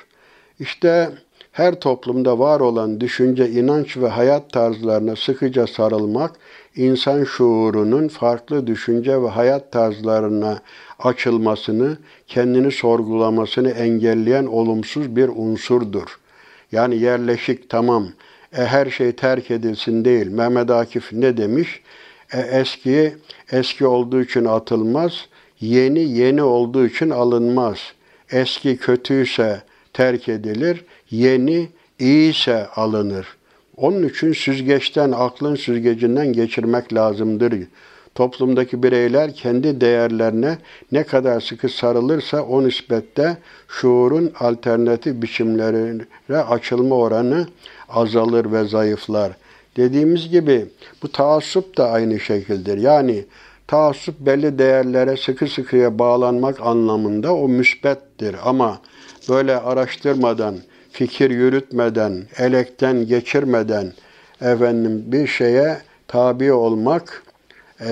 İşte 0.61 1.11
her 1.53 1.81
toplumda 1.81 2.39
var 2.39 2.61
olan 2.61 3.01
düşünce, 3.01 3.51
inanç 3.51 3.97
ve 3.97 4.09
hayat 4.09 4.53
tarzlarına 4.53 5.17
sıkıca 5.17 5.67
sarılmak, 5.67 6.33
insan 6.77 7.25
şuurunun 7.25 8.09
farklı 8.09 8.67
düşünce 8.67 9.23
ve 9.23 9.29
hayat 9.29 9.73
tarzlarına 9.73 10.63
açılmasını, 10.99 11.99
kendini 12.27 12.73
sorgulamasını 12.73 13.71
engelleyen 13.71 14.47
olumsuz 14.47 15.17
bir 15.17 15.29
unsurdur. 15.29 16.19
Yani 16.73 16.97
yerleşik 16.99 17.71
tamam, 17.71 18.09
e, 18.59 18.65
her 18.65 18.91
şey 18.91 19.13
terk 19.13 19.51
edilsin 19.51 20.05
değil. 20.05 20.27
Mehmet 20.27 20.71
Akif 20.71 21.13
ne 21.13 21.37
demiş? 21.37 21.83
E, 22.33 22.41
eski 22.41 23.15
eski 23.53 23.87
olduğu 23.87 24.23
için 24.23 24.45
atılmaz, 24.45 25.27
yeni 25.61 26.01
yeni 26.01 26.43
olduğu 26.43 26.87
için 26.87 27.11
alınmaz. 27.11 27.79
Eski 28.31 28.77
kötüyse 28.77 29.63
terk 29.93 30.29
edilir, 30.29 30.85
yeni 31.11 31.69
iyiyse 31.99 32.67
alınır. 32.67 33.40
Onun 33.81 34.09
için 34.09 34.33
süzgeçten, 34.33 35.13
aklın 35.13 35.55
süzgecinden 35.55 36.33
geçirmek 36.33 36.95
lazımdır. 36.95 37.55
Toplumdaki 38.15 38.83
bireyler 38.83 39.35
kendi 39.35 39.81
değerlerine 39.81 40.59
ne 40.93 41.05
kadar 41.05 41.41
sıkı 41.41 41.69
sarılırsa 41.69 42.43
o 42.43 42.65
nispette 42.65 43.37
şuurun 43.69 44.33
alternatif 44.41 45.23
biçimlerine 45.23 46.37
açılma 46.49 46.97
oranı 46.97 47.47
azalır 47.89 48.53
ve 48.53 48.65
zayıflar. 48.65 49.33
Dediğimiz 49.77 50.29
gibi 50.29 50.67
bu 51.03 51.13
taassup 51.13 51.77
da 51.77 51.91
aynı 51.91 52.21
şekildir. 52.21 52.79
Yani 52.79 53.25
taassup 53.67 54.21
belli 54.21 54.59
değerlere 54.59 55.17
sıkı 55.17 55.47
sıkıya 55.47 55.99
bağlanmak 55.99 56.61
anlamında 56.61 57.35
o 57.35 57.49
müsbettir 57.49 58.37
ama 58.45 58.81
böyle 59.29 59.57
araştırmadan, 59.57 60.57
fikir 60.93 61.31
yürütmeden, 61.31 62.23
elekten 62.39 63.07
geçirmeden 63.07 63.93
efendim 64.41 65.03
bir 65.07 65.27
şeye 65.27 65.79
tabi 66.09 66.53
olmak 66.53 67.23
e, 67.81 67.89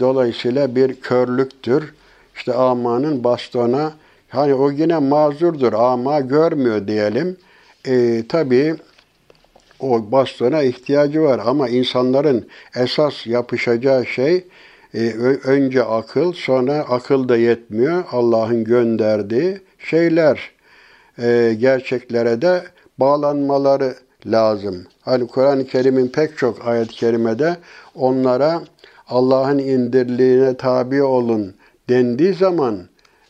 dolayısıyla 0.00 0.74
bir 0.74 0.94
körlüktür. 0.94 1.94
İşte 2.36 2.54
amanın 2.54 3.24
bastona 3.24 3.92
hani 4.28 4.54
o 4.54 4.70
yine 4.70 4.98
mazurdur 4.98 5.72
ama 5.72 6.20
görmüyor 6.20 6.86
diyelim. 6.86 7.36
E, 7.86 8.22
tabii 8.28 8.74
o 9.80 10.12
bastona 10.12 10.62
ihtiyacı 10.62 11.22
var 11.22 11.40
ama 11.44 11.68
insanların 11.68 12.48
esas 12.76 13.26
yapışacağı 13.26 14.06
şey 14.06 14.44
e, 14.94 14.98
önce 15.44 15.82
akıl, 15.82 16.32
sonra 16.32 16.74
akıl 16.74 17.28
da 17.28 17.36
yetmiyor. 17.36 18.04
Allah'ın 18.12 18.64
gönderdiği 18.64 19.60
şeyler 19.78 20.50
e, 21.18 21.56
gerçeklere 21.58 22.42
de 22.42 22.62
bağlanmaları 22.98 23.94
lazım. 24.26 24.86
Hani 25.00 25.26
Kur'an-ı 25.26 25.66
Kerim'in 25.66 26.08
pek 26.08 26.38
çok 26.38 26.68
ayet-i 26.68 26.94
kerimede 26.94 27.56
onlara 27.94 28.62
Allah'ın 29.08 29.58
indirliğine 29.58 30.56
tabi 30.56 31.02
olun 31.02 31.54
dendiği 31.88 32.34
zaman 32.34 32.78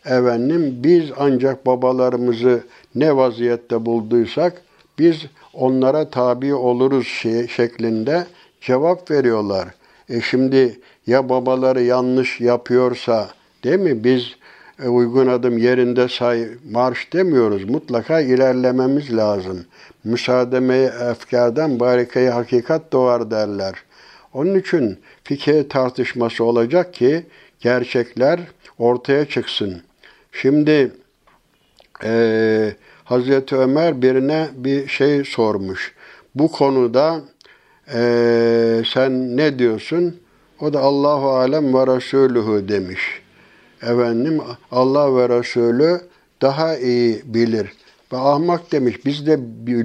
efendim 0.05 0.75
biz 0.77 1.11
ancak 1.19 1.67
babalarımızı 1.67 2.63
ne 2.95 3.17
vaziyette 3.17 3.87
bulduysak 3.87 4.63
biz 4.99 5.27
onlara 5.55 6.11
tabi 6.11 6.55
oluruz 6.55 7.07
şeklinde 7.51 8.27
cevap 8.61 9.11
veriyorlar. 9.11 9.69
E 10.09 10.21
şimdi 10.21 10.81
ya 11.07 11.29
babaları 11.29 11.83
yanlış 11.83 12.41
yapıyorsa 12.41 13.29
değil 13.65 13.79
mi 13.79 14.05
biz 14.05 14.38
uygun 14.87 15.27
adım 15.27 15.59
yerinde 15.59 16.09
say 16.09 16.49
marş 16.71 17.13
demiyoruz. 17.13 17.65
Mutlaka 17.65 18.21
ilerlememiz 18.21 19.17
lazım. 19.17 19.65
Müsaademe 20.05 20.77
efkardan 21.11 21.81
barikayı 21.81 22.31
hakikat 22.31 22.93
doğar 22.93 23.31
derler. 23.31 23.75
Onun 24.33 24.55
için 24.55 24.99
fikir 25.25 25.69
tartışması 25.69 26.45
olacak 26.45 26.95
ki 26.95 27.27
gerçekler 27.61 28.41
ortaya 28.79 29.25
çıksın. 29.25 29.83
Şimdi 30.33 30.93
e, 32.05 32.73
Hazreti 33.05 33.57
Ömer 33.57 34.03
birine 34.03 34.49
bir 34.55 34.89
şey 34.89 35.25
sormuş. 35.25 35.95
Bu 36.35 36.51
konuda 36.53 37.21
e, 37.95 38.83
sen 38.95 39.37
ne 39.37 39.59
diyorsun? 39.59 40.21
O 40.61 40.73
da 40.73 40.81
Allahu 40.81 41.31
alem 41.31 41.75
ve 41.75 41.97
Resulühü 41.97 42.69
demiş. 42.69 43.23
Efendim 43.83 44.41
Allah 44.71 45.17
ve 45.17 45.39
Resulü 45.39 46.01
daha 46.43 46.77
iyi 46.77 47.23
bilir. 47.25 47.73
Ve 48.13 48.17
ahmak 48.17 48.73
demiş 48.73 49.07
biz 49.07 49.27
de 49.27 49.39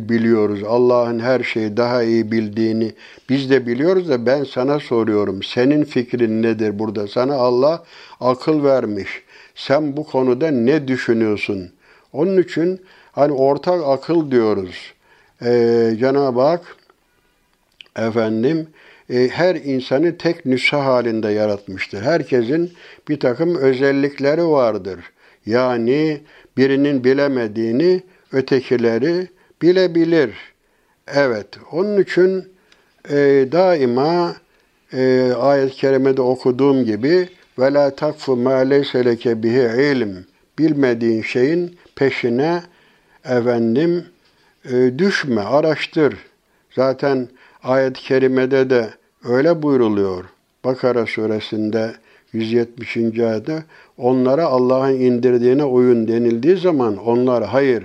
biliyoruz 0.10 0.64
Allah'ın 0.64 1.20
her 1.20 1.44
şeyi 1.44 1.78
daha 1.78 2.04
iyi 2.04 2.32
bildiğini 2.32 2.92
biz 3.30 3.50
de 3.50 3.68
biliyoruz 3.68 4.10
da 4.10 4.26
ben 4.26 4.44
sana 4.44 4.80
soruyorum. 4.80 5.44
Senin 5.44 5.84
fikrin 5.84 6.44
nedir 6.44 6.80
burada? 6.80 7.08
Sana 7.08 7.36
Allah 7.36 7.84
akıl 8.20 8.64
vermiş. 8.64 9.10
Sen 9.56 9.98
bu 9.98 10.04
konuda 10.04 10.52
ne 10.52 10.88
düşünüyorsun? 10.88 11.72
Onun 12.14 12.42
için 12.42 12.82
hani 13.12 13.34
ortak 13.34 13.82
akıl 13.88 14.32
diyoruz. 14.32 14.94
Ee, 15.42 15.96
Cenab-ı 16.00 16.42
Hak 16.42 16.78
efendim 17.96 18.68
her 19.10 19.56
insanı 19.56 20.18
tek 20.18 20.46
nüsha 20.46 20.86
halinde 20.86 21.30
yaratmıştır. 21.30 22.02
Herkesin 22.02 22.74
bir 23.10 23.20
takım 23.20 23.56
özellikleri 23.56 24.48
vardır. 24.48 25.00
Yani 25.46 26.22
birinin 26.58 27.04
bilemediğini 27.04 28.02
ötekileri 28.32 29.28
bilebilir. 29.62 30.36
Evet, 31.08 31.48
onun 31.72 32.02
için 32.02 32.54
e, 33.10 33.16
daima 33.52 34.36
e, 34.94 35.32
ayet-i 35.40 35.76
kerimede 35.76 36.22
okuduğum 36.22 36.86
gibi 36.86 37.30
ve 37.60 37.74
la 37.74 37.96
takfu 37.96 38.36
ma 38.36 38.56
leyse 38.56 39.06
leke 39.06 39.44
bihi 39.44 39.92
ilm 39.92 40.26
bilmediğin 40.60 41.22
şeyin 41.22 41.78
peşine 41.96 42.64
efendim 43.26 44.06
e, 44.66 45.00
düşme, 45.00 45.42
araştır. 45.42 46.16
Zaten 46.76 47.28
ayet-i 47.64 48.02
kerimede 48.02 48.70
de 48.70 48.90
öyle 49.24 49.62
buyruluyor. 49.64 50.26
Bakara 50.66 51.06
suresinde 51.06 51.94
170. 52.34 52.98
ayette 52.98 53.64
onlara 53.98 54.46
Allah'ın 54.46 54.94
indirdiğine 54.94 55.64
uyun 55.64 56.08
denildiği 56.08 56.58
zaman 56.58 56.98
onlar 56.98 57.44
hayır 57.44 57.84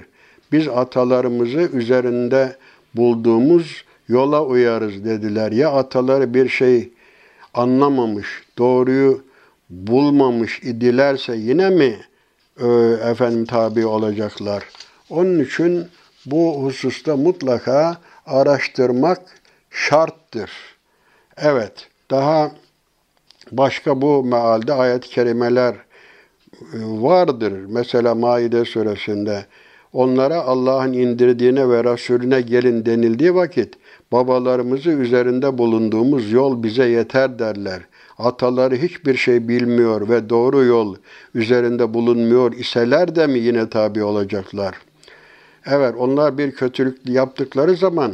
biz 0.52 0.68
atalarımızı 0.68 1.58
üzerinde 1.72 2.56
bulduğumuz 2.94 3.84
yola 4.08 4.44
uyarız 4.44 5.04
dediler. 5.04 5.52
Ya 5.52 5.72
ataları 5.72 6.34
bir 6.34 6.48
şey 6.48 6.90
anlamamış, 7.54 8.26
doğruyu 8.58 9.22
bulmamış 9.70 10.62
idilerse 10.62 11.36
yine 11.36 11.70
mi 11.70 11.96
e, 12.60 12.66
efendim 13.10 13.44
tabi 13.44 13.86
olacaklar? 13.86 14.64
Onun 15.10 15.44
için 15.44 15.84
bu 16.26 16.62
hususta 16.62 17.16
mutlaka 17.16 17.96
araştırmak 18.26 19.20
şarttır. 19.70 20.50
Evet, 21.36 21.88
daha 22.10 22.52
başka 23.52 24.02
bu 24.02 24.24
mealde 24.24 24.72
ayet-i 24.72 25.08
kerimeler 25.08 25.74
e, 25.74 26.78
vardır. 26.82 27.52
Mesela 27.68 28.14
Maide 28.14 28.64
suresinde 28.64 29.46
onlara 29.92 30.36
Allah'ın 30.36 30.92
indirdiğine 30.92 31.68
ve 31.68 31.84
Resulüne 31.84 32.40
gelin 32.40 32.86
denildiği 32.86 33.34
vakit 33.34 33.74
babalarımızı 34.12 34.90
üzerinde 34.90 35.58
bulunduğumuz 35.58 36.32
yol 36.32 36.62
bize 36.62 36.88
yeter 36.88 37.38
derler. 37.38 37.80
Ataları 38.18 38.76
hiçbir 38.76 39.16
şey 39.16 39.48
bilmiyor 39.48 40.08
ve 40.08 40.30
doğru 40.30 40.64
yol 40.64 40.96
üzerinde 41.34 41.94
bulunmuyor 41.94 42.52
iseler 42.52 43.14
de 43.16 43.26
mi 43.26 43.38
yine 43.38 43.70
tabi 43.70 44.02
olacaklar? 44.04 44.74
Evet 45.66 45.94
onlar 45.98 46.38
bir 46.38 46.50
kötülük 46.50 47.08
yaptıkları 47.08 47.76
zaman 47.76 48.12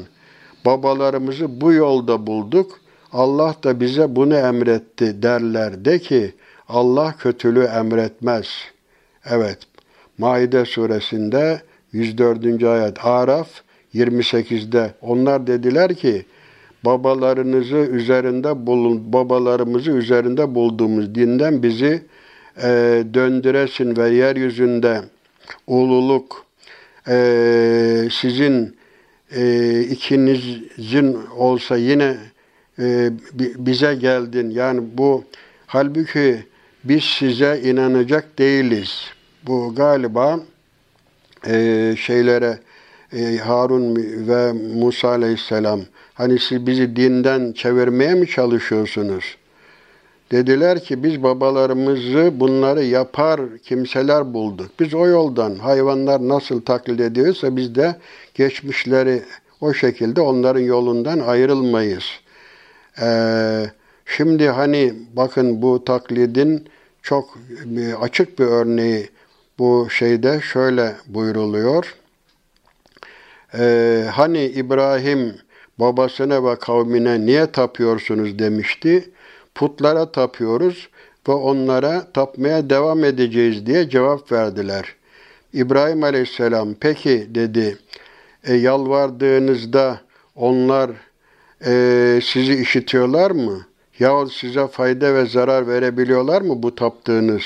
babalarımızı 0.66 1.60
bu 1.60 1.72
yolda 1.72 2.26
bulduk. 2.26 2.80
Allah 3.12 3.54
da 3.64 3.80
bize 3.80 4.16
bunu 4.16 4.34
emretti 4.34 5.22
derler. 5.22 5.84
De 5.84 5.98
ki 5.98 6.34
Allah 6.68 7.14
kötülüğü 7.18 7.64
emretmez. 7.64 8.48
Evet. 9.30 9.58
Maide 10.18 10.64
suresinde 10.64 11.62
104. 11.92 12.64
ayet 12.64 13.06
Araf 13.06 13.48
28'de 13.94 14.94
onlar 15.00 15.46
dediler 15.46 15.94
ki 15.94 16.24
babalarınızı 16.84 17.76
üzerinde 17.76 18.66
bulun 18.66 19.12
babalarımızı 19.12 19.90
üzerinde 19.90 20.54
bulduğumuz 20.54 21.14
dinden 21.14 21.62
bizi 21.62 22.02
e, 22.62 22.68
döndüresin 23.14 23.96
ve 23.96 24.10
yeryüzünde 24.10 25.00
ululuk 25.66 26.44
e, 27.08 28.08
sizin 28.20 28.76
e, 29.32 29.80
ikinizin 29.80 31.18
olsa 31.36 31.76
yine 31.76 32.16
e, 32.78 33.10
bize 33.34 33.94
geldin. 33.94 34.50
Yani 34.50 34.80
bu 34.92 35.24
halbuki 35.66 36.44
biz 36.84 37.04
size 37.04 37.60
inanacak 37.64 38.38
değiliz. 38.38 39.04
Bu 39.46 39.74
galiba 39.74 40.40
e, 41.46 41.94
şeylere 41.98 42.58
e, 43.12 43.36
Harun 43.36 43.96
ve 44.28 44.52
Musa 44.52 45.08
aleyhisselam 45.08 45.80
hani 46.14 46.38
siz 46.38 46.66
bizi 46.66 46.96
dinden 46.96 47.52
çevirmeye 47.52 48.14
mi 48.14 48.26
çalışıyorsunuz? 48.28 49.36
Dediler 50.32 50.84
ki 50.84 51.02
biz 51.02 51.22
babalarımızı 51.22 52.32
bunları 52.40 52.84
yapar 52.84 53.40
kimseler 53.58 54.34
bulduk. 54.34 54.70
Biz 54.80 54.94
o 54.94 55.06
yoldan 55.06 55.56
hayvanlar 55.56 56.28
nasıl 56.28 56.60
taklit 56.60 57.00
ediyorsa 57.00 57.56
biz 57.56 57.74
de 57.74 57.96
geçmişleri 58.34 59.22
o 59.60 59.74
şekilde 59.74 60.20
onların 60.20 60.60
yolundan 60.60 61.18
ayrılmayız. 61.18 62.04
Ee, 63.00 63.66
şimdi 64.06 64.48
hani 64.48 64.94
bakın 65.12 65.62
bu 65.62 65.84
taklidin 65.84 66.68
çok 67.02 67.38
açık 68.00 68.38
bir 68.38 68.44
örneği 68.44 69.10
bu 69.58 69.88
şeyde 69.90 70.40
şöyle 70.40 70.94
buyruluyor. 71.06 71.94
Ee, 73.58 74.04
hani 74.12 74.44
İbrahim 74.44 75.34
babasına 75.78 76.44
ve 76.44 76.56
kavmine 76.56 77.26
niye 77.26 77.52
tapıyorsunuz 77.52 78.38
demişti. 78.38 79.10
Putlara 79.54 80.12
tapıyoruz 80.12 80.88
ve 81.28 81.32
onlara 81.32 82.12
tapmaya 82.12 82.70
devam 82.70 83.04
edeceğiz 83.04 83.66
diye 83.66 83.88
cevap 83.88 84.32
verdiler. 84.32 84.94
İbrahim 85.52 86.04
Aleyhisselam 86.04 86.74
peki 86.80 87.26
dedi 87.34 87.78
e, 88.44 88.54
yalvardığınızda 88.54 90.00
onlar 90.36 90.90
e, 91.66 92.20
sizi 92.22 92.54
işitiyorlar 92.54 93.30
mı? 93.30 93.66
Yahut 93.98 94.32
size 94.32 94.66
fayda 94.66 95.14
ve 95.14 95.26
zarar 95.26 95.68
verebiliyorlar 95.68 96.42
mı 96.42 96.62
bu 96.62 96.74
taptığınız? 96.74 97.42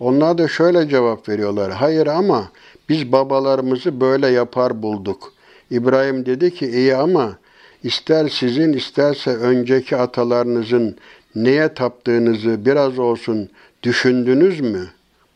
Onlar 0.00 0.38
da 0.38 0.48
şöyle 0.48 0.88
cevap 0.88 1.28
veriyorlar. 1.28 1.72
Hayır 1.72 2.06
ama 2.06 2.48
biz 2.88 3.12
babalarımızı 3.12 4.00
böyle 4.00 4.28
yapar 4.28 4.82
bulduk. 4.82 5.32
İbrahim 5.70 6.26
dedi 6.26 6.54
ki 6.54 6.66
iyi 6.66 6.96
ama 6.96 7.38
ister 7.82 8.28
sizin 8.28 8.72
isterse 8.72 9.30
önceki 9.30 9.96
atalarınızın 9.96 10.96
neye 11.34 11.74
taptığınızı 11.74 12.64
biraz 12.64 12.98
olsun 12.98 13.48
düşündünüz 13.82 14.60
mü? 14.60 14.86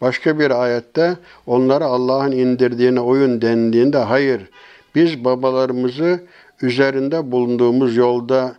Başka 0.01 0.39
bir 0.39 0.63
ayette 0.63 1.17
onlara 1.47 1.85
Allah'ın 1.85 2.33
indirdiğine 2.33 3.01
oyun 3.01 3.43
dendiğinde 3.43 3.99
hayır 3.99 4.51
biz 4.97 5.25
babalarımızı 5.25 6.21
üzerinde 6.63 7.33
bulunduğumuz 7.33 7.97
yolda 7.97 8.57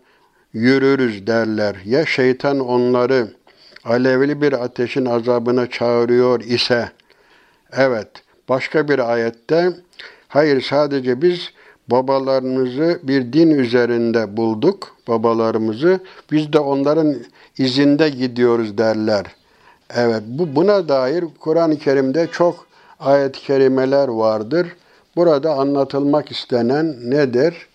yürürüz 0.53 1.27
derler. 1.27 1.75
Ya 1.85 2.05
şeytan 2.05 2.59
onları 2.59 3.27
alevli 3.85 4.41
bir 4.41 4.53
ateşin 4.53 5.05
azabına 5.05 5.69
çağırıyor 5.69 6.41
ise 6.41 6.91
evet 7.71 8.07
başka 8.49 8.87
bir 8.87 9.11
ayette 9.13 9.71
hayır 10.27 10.61
sadece 10.61 11.21
biz 11.21 11.49
babalarımızı 11.87 12.99
bir 13.03 13.33
din 13.33 13.51
üzerinde 13.51 14.37
bulduk 14.37 14.95
babalarımızı 15.07 15.99
biz 16.31 16.53
de 16.53 16.59
onların 16.59 17.15
izinde 17.57 18.09
gidiyoruz 18.09 18.77
derler. 18.77 19.25
Evet 19.95 20.23
bu 20.27 20.55
buna 20.55 20.89
dair 20.89 21.25
Kur'an-ı 21.39 21.77
Kerim'de 21.77 22.27
çok 22.31 22.67
ayet-i 22.99 23.41
kerimeler 23.41 24.07
vardır. 24.07 24.67
Burada 25.17 25.53
anlatılmak 25.53 26.31
istenen 26.31 26.95
nedir? 27.11 27.67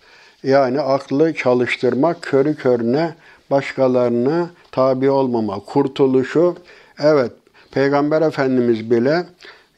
Yani 0.43 0.81
aklı 0.81 1.33
çalıştırmak, 1.33 2.21
körü 2.21 2.55
körüne 2.55 3.13
başkalarına 3.51 4.49
tabi 4.71 5.09
olmama, 5.09 5.59
kurtuluşu. 5.59 6.55
Evet, 6.99 7.31
Peygamber 7.71 8.21
Efendimiz 8.21 8.91
bile 8.91 9.25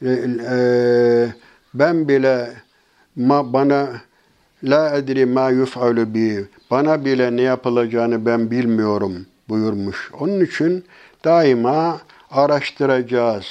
e, 0.02 0.10
e, 0.50 0.58
ben 1.74 2.08
bile 2.08 2.50
ma, 3.16 3.52
bana 3.52 3.88
la 4.64 4.96
edri 4.96 5.26
ma 5.26 5.50
yuf'alu 5.50 6.14
bi 6.14 6.46
bana 6.70 7.04
bile 7.04 7.36
ne 7.36 7.42
yapılacağını 7.42 8.26
ben 8.26 8.50
bilmiyorum 8.50 9.26
buyurmuş. 9.48 10.10
Onun 10.20 10.40
için 10.40 10.84
daima 11.24 12.00
araştıracağız. 12.30 13.46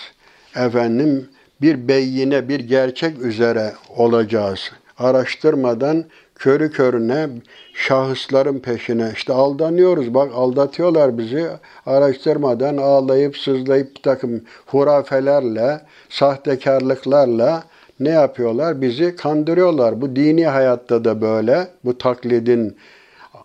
Efendim 0.56 1.30
bir 1.62 1.88
beyine, 1.88 2.50
bir 2.50 2.60
gerçek 2.60 3.22
üzere 3.22 3.74
olacağız. 3.98 4.72
Araştırmadan 4.98 6.06
körü 6.36 6.72
körüne 6.72 7.30
şahısların 7.74 8.60
peşine 8.60 9.12
işte 9.16 9.34
aldanıyoruz. 9.34 10.14
Bak 10.14 10.32
aldatıyorlar 10.36 11.18
bizi. 11.18 11.48
Araştırmadan 11.86 12.78
ağlayıp 12.78 13.38
sızlayıp 13.38 13.96
bir 13.96 14.02
takım 14.02 14.42
hurafelerle, 14.66 15.82
sahtekarlıklarla 16.10 17.64
ne 18.00 18.10
yapıyorlar? 18.10 18.82
Bizi 18.82 19.16
kandırıyorlar. 19.16 20.02
Bu 20.02 20.16
dini 20.16 20.48
hayatta 20.48 21.04
da 21.04 21.22
böyle. 21.22 21.68
Bu 21.86 21.98
taklidin, 21.98 22.78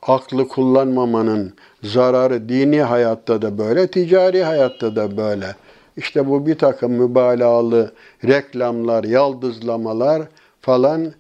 aklı 0.03 0.49
kullanmamanın 0.49 1.55
zararı 1.83 2.49
dini 2.49 2.83
hayatta 2.83 3.43
da 3.43 3.59
böyle, 3.59 3.87
ticari 3.87 4.45
hayatta 4.45 4.97
da 4.97 5.17
böyle. 5.17 5.47
İşte 6.01 6.29
bu 6.29 6.47
bir 6.47 6.59
takım 6.59 6.93
mübalağalı 6.93 7.93
reklamlar, 8.25 9.05
yaldızlamalar 9.05 10.23
falan 10.61 11.13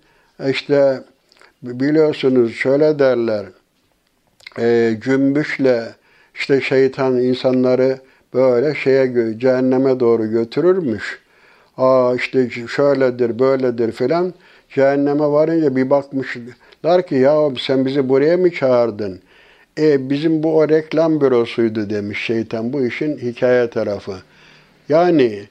işte 0.48 1.02
biliyorsunuz 1.62 2.54
şöyle 2.54 2.98
derler 2.98 3.46
e, 4.58 4.96
cümbüşle 5.00 5.84
işte 6.34 6.60
şeytan 6.60 7.16
insanları 7.16 7.98
böyle 8.34 8.74
şeye 8.74 9.38
cehenneme 9.38 10.00
doğru 10.00 10.26
götürürmüş. 10.30 11.20
Aa 11.76 12.14
işte 12.16 12.50
şöyledir, 12.50 13.38
böyledir 13.38 13.92
filan. 13.92 14.34
Cehenneme 14.68 15.26
varınca 15.26 15.76
bir 15.76 15.90
bakmışlar 15.90 17.06
ki 17.06 17.14
ya 17.14 17.50
sen 17.58 17.86
bizi 17.86 18.08
buraya 18.08 18.36
mı 18.36 18.50
çağırdın? 18.50 19.20
E 19.78 20.10
bizim 20.10 20.42
bu 20.42 20.56
o 20.56 20.68
reklam 20.68 21.20
bürosuydu 21.20 21.90
demiş 21.90 22.24
şeytan. 22.24 22.72
Bu 22.72 22.86
işin 22.86 23.18
hikaye 23.18 23.70
tarafı. 23.70 24.29
Yani 24.90 25.42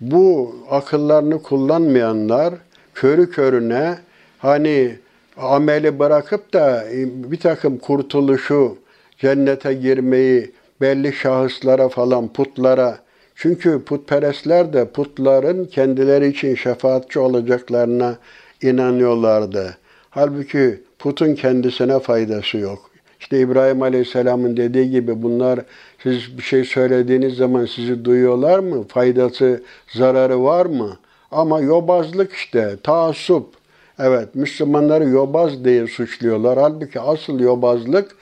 bu 0.00 0.56
akıllarını 0.70 1.42
kullanmayanlar 1.42 2.54
körü 2.94 3.30
körüne 3.30 3.98
hani 4.38 4.96
ameli 5.36 5.98
bırakıp 5.98 6.52
da 6.52 6.84
bir 7.04 7.40
takım 7.40 7.78
kurtuluşu, 7.78 8.78
cennete 9.18 9.74
girmeyi 9.74 10.52
belli 10.80 11.12
şahıslara 11.12 11.88
falan, 11.88 12.32
putlara 12.32 12.98
çünkü 13.34 13.84
putperestler 13.84 14.72
de 14.72 14.88
putların 14.88 15.64
kendileri 15.64 16.28
için 16.28 16.54
şefaatçi 16.54 17.18
olacaklarına 17.18 18.16
inanıyorlardı. 18.62 19.76
Halbuki 20.10 20.80
putun 20.98 21.34
kendisine 21.34 21.98
faydası 22.00 22.58
yok. 22.58 22.90
İşte 23.20 23.40
İbrahim 23.40 23.82
Aleyhisselam'ın 23.82 24.56
dediği 24.56 24.90
gibi 24.90 25.22
bunlar 25.22 25.60
siz 26.02 26.38
bir 26.38 26.42
şey 26.42 26.64
söylediğiniz 26.64 27.34
zaman 27.34 27.66
sizi 27.66 28.04
duyuyorlar 28.04 28.58
mı? 28.58 28.84
Faydası, 28.88 29.62
zararı 29.92 30.44
var 30.44 30.66
mı? 30.66 30.98
Ama 31.30 31.60
yobazlık 31.60 32.32
işte, 32.32 32.76
taassup. 32.82 33.54
Evet, 33.98 34.34
Müslümanları 34.34 35.08
yobaz 35.08 35.64
diye 35.64 35.86
suçluyorlar. 35.86 36.58
Halbuki 36.58 37.00
asıl 37.00 37.40
yobazlık 37.40 38.16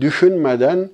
düşünmeden 0.00 0.88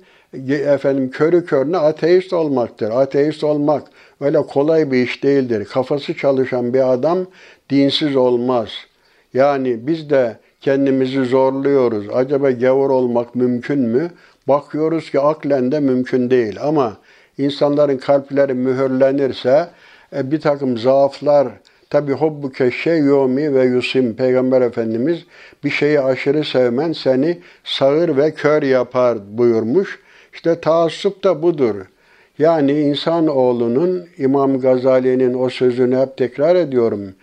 efendim 0.49 1.11
körü 1.11 1.45
körüne 1.45 1.77
ateist 1.77 2.33
olmaktır. 2.33 2.91
Ateist 2.91 3.43
olmak 3.43 3.87
öyle 4.21 4.41
kolay 4.41 4.91
bir 4.91 5.03
iş 5.03 5.23
değildir. 5.23 5.65
Kafası 5.65 6.13
çalışan 6.13 6.73
bir 6.73 6.93
adam 6.93 7.25
dinsiz 7.69 8.15
olmaz. 8.15 8.69
Yani 9.33 9.87
biz 9.87 10.09
de 10.09 10.37
kendimizi 10.61 11.25
zorluyoruz. 11.25 12.05
Acaba 12.13 12.51
gavur 12.51 12.89
olmak 12.89 13.35
mümkün 13.35 13.79
mü? 13.79 14.11
Bakıyoruz 14.49 15.11
ki 15.11 15.19
aklen 15.19 15.71
de 15.71 15.79
mümkün 15.79 16.29
değil. 16.29 16.57
Ama 16.61 16.97
insanların 17.37 17.97
kalpleri 17.97 18.53
mühürlenirse 18.53 19.67
e, 20.15 20.31
bir 20.31 20.41
takım 20.41 20.77
zaaflar 20.77 21.47
Tabi 21.89 22.13
hobbuke 22.13 22.91
yomi 22.91 23.53
ve 23.53 23.65
yusim 23.65 24.15
Peygamber 24.15 24.61
Efendimiz 24.61 25.25
bir 25.63 25.69
şeyi 25.69 26.01
aşırı 26.01 26.43
sevmen 26.43 26.93
seni 26.93 27.39
sağır 27.63 28.17
ve 28.17 28.33
kör 28.33 28.63
yapar 28.63 29.17
buyurmuş. 29.37 29.99
İşte 30.33 30.61
taassup 30.61 31.23
da 31.23 31.41
budur. 31.41 31.75
Yani 32.39 32.71
insan 32.71 33.27
oğlunun 33.27 34.05
İmam 34.17 34.59
Gazali'nin 34.59 35.33
o 35.33 35.49
sözünü 35.49 35.97
hep 35.97 36.17
tekrar 36.17 36.55
ediyorum. 36.55 37.13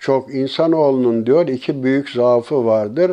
Çok 0.00 0.34
insan 0.34 0.72
oğlunun 0.72 1.26
diyor 1.26 1.48
iki 1.48 1.82
büyük 1.82 2.10
zaafı 2.10 2.64
vardır. 2.64 3.12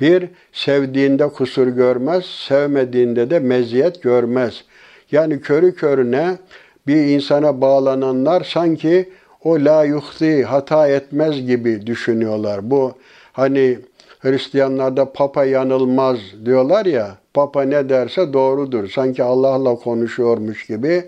Bir, 0.00 0.28
sevdiğinde 0.52 1.28
kusur 1.28 1.66
görmez, 1.66 2.24
sevmediğinde 2.24 3.30
de 3.30 3.38
meziyet 3.38 4.02
görmez. 4.02 4.64
Yani 5.12 5.40
körü 5.40 5.74
körüne 5.74 6.38
bir 6.86 6.96
insana 6.96 7.60
bağlananlar 7.60 8.44
sanki 8.44 9.08
o 9.44 9.54
la 9.54 9.84
yuhti 9.84 10.44
hata 10.44 10.88
etmez 10.88 11.46
gibi 11.46 11.86
düşünüyorlar. 11.86 12.70
Bu 12.70 12.92
hani 13.32 13.78
Hristiyanlarda 14.20 15.12
Papa 15.12 15.44
yanılmaz 15.44 16.18
diyorlar 16.44 16.86
ya, 16.86 17.16
Papa 17.34 17.62
ne 17.62 17.88
derse 17.88 18.32
doğrudur. 18.32 18.88
Sanki 18.88 19.22
Allah'la 19.22 19.74
konuşuyormuş 19.74 20.66
gibi. 20.66 21.04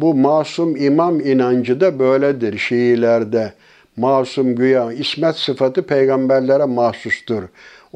Bu 0.00 0.14
masum 0.14 0.76
imam 0.76 1.20
inancı 1.20 1.80
da 1.80 1.98
böyledir 1.98 2.58
Şiilerde. 2.58 3.52
Masum 3.96 4.56
güya 4.56 4.92
ismet 4.92 5.36
sıfatı 5.36 5.82
peygamberlere 5.82 6.64
mahsustur. 6.64 7.42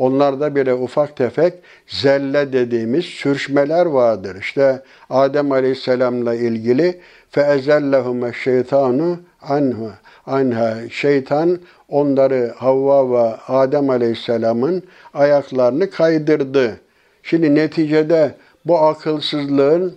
Onlarda 0.02 0.54
bile 0.54 0.74
ufak 0.74 1.16
tefek 1.16 1.54
zelle 1.86 2.52
dediğimiz 2.52 3.04
sürçmeler 3.04 3.86
vardır. 3.86 4.36
İşte 4.40 4.82
Adem 5.10 5.52
Aleyhisselam'la 5.52 6.34
ilgili 6.34 7.00
feezellehume 7.30 8.32
şeytanu 8.32 9.20
anhu 9.42 9.90
anha 10.26 10.88
şeytan 10.90 11.58
onları 11.88 12.52
Havva 12.56 13.10
ve 13.10 13.36
Adem 13.48 13.90
Aleyhisselam'ın 13.90 14.82
ayaklarını 15.14 15.90
kaydırdı. 15.90 16.80
Şimdi 17.22 17.54
neticede 17.54 18.34
bu 18.64 18.78
akılsızlığın 18.78 19.94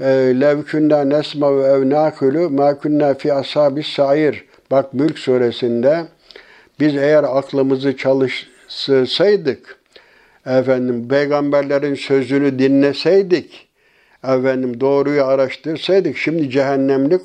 e, 0.00 0.06
levkünna 0.40 1.04
nesma 1.04 1.56
ve 1.56 1.62
evnakülü 1.62 2.48
ma 2.48 2.78
kunna 2.78 3.14
fi 3.14 3.34
ashabis 3.34 3.86
sair. 3.86 4.44
Bak 4.70 4.94
Mülk 4.94 5.18
suresinde 5.18 6.04
biz 6.80 6.96
eğer 6.96 7.24
aklımızı 7.24 7.96
çalışsaydık, 8.80 9.78
efendim 10.46 11.08
peygamberlerin 11.08 11.94
sözünü 11.94 12.58
dinleseydik, 12.58 13.68
efendim 14.24 14.80
doğruyu 14.80 15.24
araştırsaydık 15.24 16.16
şimdi 16.16 16.50
cehennemlik 16.50 17.20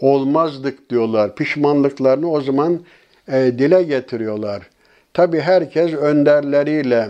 olmazdık 0.00 0.90
diyorlar. 0.90 1.34
Pişmanlıklarını 1.34 2.30
o 2.30 2.40
zaman 2.40 2.80
e, 3.28 3.34
dile 3.58 3.82
getiriyorlar. 3.82 4.62
Tabi 5.14 5.40
herkes 5.40 5.92
önderleriyle 5.92 7.08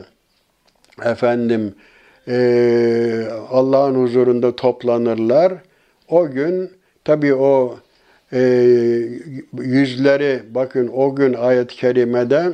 efendim 1.05 1.75
e, 2.29 3.27
Allah'ın 3.51 4.03
huzurunda 4.03 4.57
toplanırlar. 4.57 5.53
O 6.09 6.31
gün 6.31 6.71
tabi 7.05 7.35
o 7.35 7.79
e, 8.33 8.41
yüzleri 9.59 10.43
bakın 10.55 10.91
o 10.95 11.15
gün 11.15 11.33
ayet-i 11.33 11.77
kerimede 11.77 12.53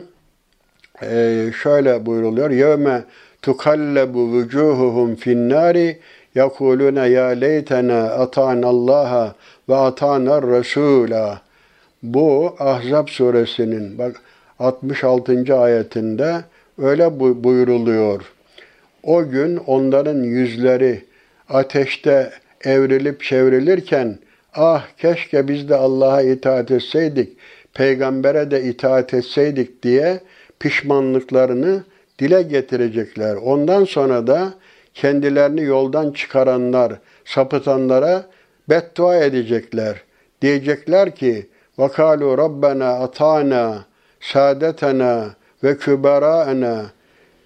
e, 1.02 1.46
şöyle 1.62 2.06
buyruluyor. 2.06 2.50
Yevme 2.50 3.02
tukallabu 3.42 4.32
vucuhuhum 4.32 5.16
finnari 5.16 5.98
yekulune 6.34 7.08
ya 7.08 7.26
leytena 7.26 8.02
ata'nallaha 8.02 9.34
ve 9.68 9.76
ata'nar 9.76 10.46
rasula. 10.46 11.40
Bu 12.02 12.56
Ahzab 12.58 13.08
suresinin 13.08 13.98
bak 13.98 14.20
66. 14.58 15.58
ayetinde 15.58 16.36
öyle 16.78 17.20
buyuruluyor. 17.20 18.22
O 19.02 19.28
gün 19.28 19.56
onların 19.56 20.22
yüzleri 20.22 21.04
ateşte 21.48 22.30
evrilip 22.64 23.22
çevrilirken 23.22 24.18
ah 24.54 24.86
keşke 24.96 25.48
biz 25.48 25.68
de 25.68 25.76
Allah'a 25.76 26.22
itaat 26.22 26.70
etseydik, 26.70 27.36
peygambere 27.74 28.50
de 28.50 28.62
itaat 28.62 29.14
etseydik 29.14 29.82
diye 29.82 30.20
pişmanlıklarını 30.59 31.83
dile 32.19 32.41
getirecekler. 32.41 33.35
Ondan 33.35 33.83
sonra 33.85 34.27
da 34.27 34.53
kendilerini 34.93 35.63
yoldan 35.63 36.11
çıkaranlar, 36.11 36.93
sapıtanlara 37.25 38.25
beddua 38.69 39.17
edecekler. 39.17 40.01
Diyecekler 40.41 41.15
ki 41.15 41.49
وَقَالُوا 41.77 42.37
Rabbena 42.37 42.89
atana 42.89 43.85
saadetena 44.19 45.29
ve 45.63 45.77
küberaena 45.77 46.85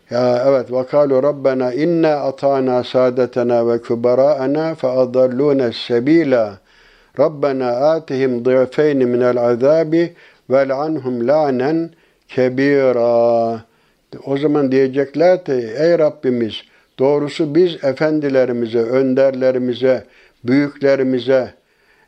ya 0.09 0.43
evet 0.47 0.71
ve 0.71 0.85
kalu 0.85 1.23
rabbena 1.23 1.73
inna 1.73 2.15
atana 2.15 2.83
saadetena 2.83 3.67
ve 3.67 3.81
kubaraana 3.81 4.75
fe 4.75 4.87
adalluna 4.87 5.71
sebila. 5.71 6.57
Rabbena 7.19 7.69
atihim 7.71 8.45
dıfeyn 8.45 8.97
minel 8.97 9.37
azabi 9.37 10.13
vel 10.49 10.71
anhum 10.71 11.27
lanen 11.27 11.89
kebira. 12.34 13.64
O 14.24 14.36
zaman 14.36 14.72
diyecekler 14.72 15.44
ki 15.44 15.52
ey 15.78 15.98
Rabbimiz 15.98 16.62
doğrusu 16.98 17.54
biz 17.54 17.84
efendilerimize, 17.84 18.78
önderlerimize, 18.78 20.04
büyüklerimize 20.44 21.54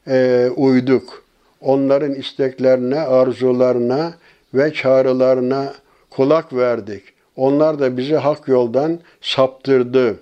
e, 0.08 0.48
uyduk. 0.56 1.24
Onların 1.60 2.14
isteklerine, 2.14 3.00
arzularına 3.00 4.14
ve 4.54 4.72
çağrılarına 4.72 5.74
kulak 6.10 6.52
verdik. 6.52 7.02
Onlar 7.36 7.78
da 7.78 7.96
bizi 7.96 8.16
hak 8.16 8.48
yoldan 8.48 8.98
saptırdı. 9.20 10.16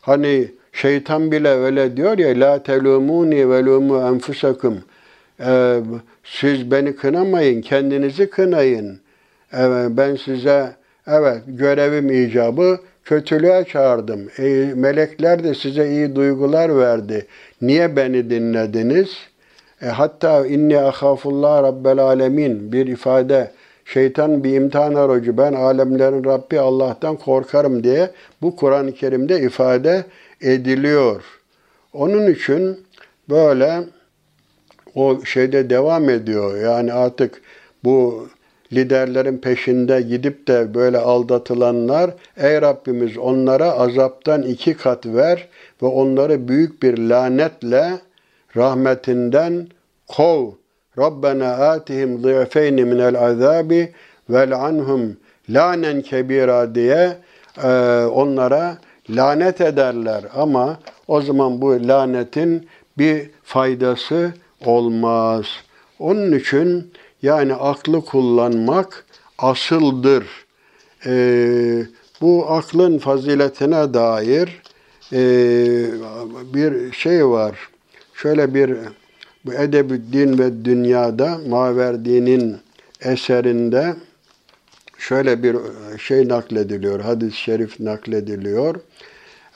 Hani 0.00 0.48
şeytan 0.72 1.32
bile 1.32 1.48
öyle 1.48 1.96
diyor 1.96 2.18
ya 2.18 2.40
la 2.40 2.62
telumuni 2.62 3.50
ve 3.50 3.64
lumu 3.64 4.08
enfusakum. 4.08 4.78
Ee, 5.40 5.80
siz 6.24 6.70
beni 6.70 6.96
kınamayın, 6.96 7.62
kendinizi 7.62 8.30
kınayın. 8.30 9.00
Evet, 9.52 9.90
ben 9.90 10.16
size 10.16 10.76
evet 11.06 11.42
görevim 11.46 12.10
icabı 12.10 12.78
kötülüğe 13.04 13.64
çağırdım. 13.64 14.28
E, 14.38 14.72
melekler 14.74 15.44
de 15.44 15.54
size 15.54 15.90
iyi 15.90 16.16
duygular 16.16 16.78
verdi. 16.78 17.26
Niye 17.62 17.96
beni 17.96 18.30
dinlediniz? 18.30 19.08
E, 19.82 19.86
hatta 19.86 20.46
inni 20.46 20.78
ahafullah 20.78 21.62
rabbel 21.62 21.98
alemin 21.98 22.72
bir 22.72 22.86
ifade 22.86 23.50
şeytan 23.84 24.44
bir 24.44 24.54
imtihan 24.54 24.94
aracı. 24.94 25.38
Ben 25.38 25.52
alemlerin 25.52 26.24
Rabbi 26.24 26.60
Allah'tan 26.60 27.16
korkarım 27.16 27.84
diye 27.84 28.10
bu 28.42 28.56
Kur'an-ı 28.56 28.92
Kerim'de 28.92 29.40
ifade 29.40 30.04
ediliyor. 30.40 31.24
Onun 31.92 32.32
için 32.32 32.86
böyle 33.30 33.80
o 34.94 35.24
şeyde 35.24 35.70
devam 35.70 36.10
ediyor. 36.10 36.56
Yani 36.60 36.92
artık 36.92 37.42
bu 37.84 38.28
liderlerin 38.72 39.38
peşinde 39.38 40.02
gidip 40.02 40.48
de 40.48 40.74
böyle 40.74 40.98
aldatılanlar, 40.98 42.10
ey 42.36 42.62
Rabbimiz 42.62 43.18
onlara 43.18 43.72
azaptan 43.72 44.42
iki 44.42 44.74
kat 44.74 45.06
ver 45.06 45.48
ve 45.82 45.86
onları 45.86 46.48
büyük 46.48 46.82
bir 46.82 46.98
lanetle 46.98 47.98
rahmetinden 48.56 49.66
kov 50.08 50.50
Rabbena 50.98 51.52
atihim 51.52 52.22
ziyafeyni 52.22 52.84
minel 52.84 53.18
azabi 53.18 53.92
vel 54.30 54.52
anhum 54.52 55.16
lanen 55.48 56.02
kebira 56.02 56.74
diye 56.74 57.16
e, 57.64 57.68
onlara 58.04 58.78
lanet 59.10 59.60
ederler. 59.60 60.24
Ama 60.34 60.78
o 61.08 61.20
zaman 61.20 61.60
bu 61.60 61.88
lanetin 61.88 62.68
bir 62.98 63.30
faydası 63.42 64.32
olmaz. 64.64 65.46
Onun 65.98 66.32
için 66.32 66.92
yani 67.22 67.54
aklı 67.54 68.04
kullanmak 68.04 69.04
asıldır. 69.38 70.24
E, 71.06 71.86
bu 72.20 72.50
aklın 72.50 72.98
faziletine 72.98 73.94
dair 73.94 74.62
e, 75.12 75.20
bir 76.54 76.92
şey 76.92 77.26
var. 77.26 77.68
Şöyle 78.14 78.54
bir 78.54 78.76
bu 79.46 79.54
Edebü 79.54 80.02
Din 80.12 80.38
ve 80.38 80.64
Dünya'da 80.64 81.38
Maverdi'nin 81.48 82.56
eserinde 83.00 83.94
şöyle 84.98 85.42
bir 85.42 85.56
şey 85.98 86.28
naklediliyor, 86.28 87.00
hadis-i 87.00 87.36
şerif 87.36 87.80
naklediliyor. 87.80 88.74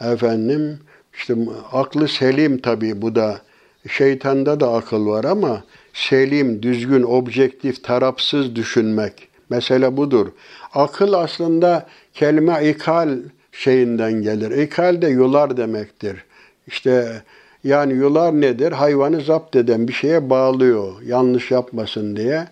Efendim, 0.00 0.78
işte 1.14 1.34
aklı 1.72 2.08
selim 2.08 2.58
tabii 2.58 3.02
bu 3.02 3.14
da, 3.14 3.40
şeytanda 3.88 4.60
da 4.60 4.72
akıl 4.72 5.06
var 5.06 5.24
ama 5.24 5.64
selim, 5.92 6.62
düzgün, 6.62 7.02
objektif, 7.02 7.84
tarafsız 7.84 8.56
düşünmek. 8.56 9.28
Mesele 9.50 9.96
budur. 9.96 10.26
Akıl 10.74 11.12
aslında 11.12 11.86
kelime 12.14 12.68
ikal 12.68 13.18
şeyinden 13.52 14.12
gelir. 14.12 14.50
İkal 14.50 15.02
de 15.02 15.08
yular 15.08 15.56
demektir. 15.56 16.24
İşte 16.66 17.22
yani 17.64 17.92
yular 17.92 18.40
nedir? 18.40 18.72
Hayvanı 18.72 19.20
zapt 19.20 19.56
eden 19.56 19.88
bir 19.88 19.92
şeye 19.92 20.30
bağlıyor. 20.30 21.02
Yanlış 21.06 21.50
yapmasın 21.50 22.16
diye. 22.16 22.48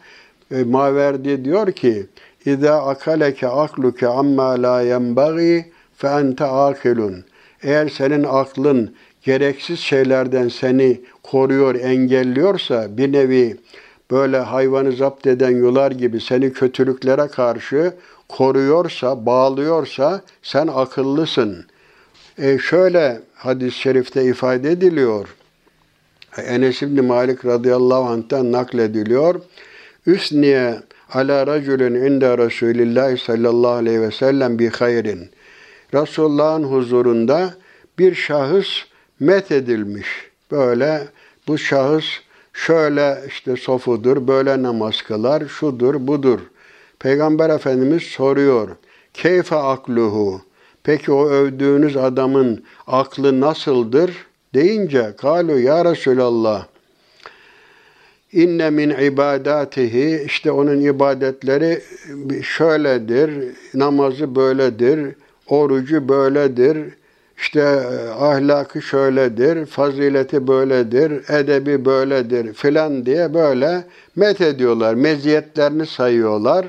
E, 0.51 0.65
Maverdi 0.65 1.45
diyor 1.45 1.73
ki 1.73 2.07
İza 2.45 2.87
akaleke 2.87 3.49
akluke 3.49 4.09
amma 4.09 4.63
la 4.63 4.81
yenbagi 4.81 5.73
fe 5.97 6.09
ente 6.09 6.45
akilun. 6.45 7.25
Eğer 7.63 7.89
senin 7.89 8.25
aklın 8.25 8.95
gereksiz 9.23 9.79
şeylerden 9.79 10.49
seni 10.49 11.01
koruyor, 11.23 11.75
engelliyorsa 11.75 12.97
bir 12.97 13.13
nevi 13.13 13.57
böyle 14.11 14.39
hayvanı 14.39 14.93
zapt 14.93 15.27
eden 15.27 15.51
yular 15.51 15.91
gibi 15.91 16.21
seni 16.21 16.53
kötülüklere 16.53 17.27
karşı 17.27 17.95
koruyorsa, 18.29 19.27
bağlıyorsa 19.27 20.21
sen 20.43 20.67
akıllısın. 20.67 21.67
E 22.39 22.59
şöyle 22.59 23.21
hadis-i 23.35 23.79
şerifte 23.79 24.25
ifade 24.25 24.71
ediliyor. 24.71 25.29
Enes 26.37 26.83
İbni 26.83 27.01
Malik 27.01 27.47
radıyallahu 27.47 28.05
anh'tan 28.05 28.53
naklediliyor. 28.53 29.41
Üsniye 30.07 30.75
ala 31.13 31.47
raculun 31.47 31.95
inde 31.95 32.39
Resulillah 32.39 33.17
sallallahu 33.17 33.73
aleyhi 33.73 34.01
ve 34.01 34.11
sellem 34.11 34.59
bi 34.59 34.69
hayrin. 34.69 35.31
Resulullah'ın 35.95 36.65
huzurunda 36.65 37.55
bir 37.99 38.15
şahıs 38.15 38.69
met 39.21 39.53
edilmiş. 39.53 40.07
Böyle 40.51 41.09
bu 41.49 41.59
şahıs 41.59 42.05
şöyle 42.53 43.19
işte 43.29 43.57
sofudur, 43.57 44.29
böyle 44.29 44.63
namaz 44.63 45.03
kılar, 45.03 45.43
şudur, 45.49 46.07
budur. 46.07 46.41
Peygamber 46.99 47.51
Efendimiz 47.51 48.03
soruyor. 48.03 48.69
Keyfe 49.15 49.57
akluhu? 49.57 50.41
Peki 50.83 51.13
o 51.13 51.29
övdüğünüz 51.29 51.97
adamın 51.97 52.65
aklı 52.87 53.41
nasıldır? 53.41 54.27
Deyince 54.55 55.15
kalu 55.19 55.59
ya 55.59 55.85
Resulallah 55.85 56.67
inne 58.33 58.71
min 58.71 58.91
ibadatihi 58.91 60.23
işte 60.27 60.51
onun 60.51 60.81
ibadetleri 60.81 61.83
şöyledir, 62.43 63.31
namazı 63.75 64.37
böyledir, 64.37 65.15
orucu 65.47 66.09
böyledir, 66.09 66.77
işte 67.41 67.61
e, 67.61 68.09
ahlakı 68.09 68.83
şöyledir, 68.83 69.67
fazileti 69.67 70.47
böyledir, 70.47 71.29
edebi 71.29 71.85
böyledir 71.85 72.55
filan 72.55 73.07
diye 73.07 73.35
böyle 73.35 73.85
met 74.17 74.41
ediyorlar, 74.41 74.95
meziyetlerini 74.95 75.87
sayıyorlar. 75.87 76.67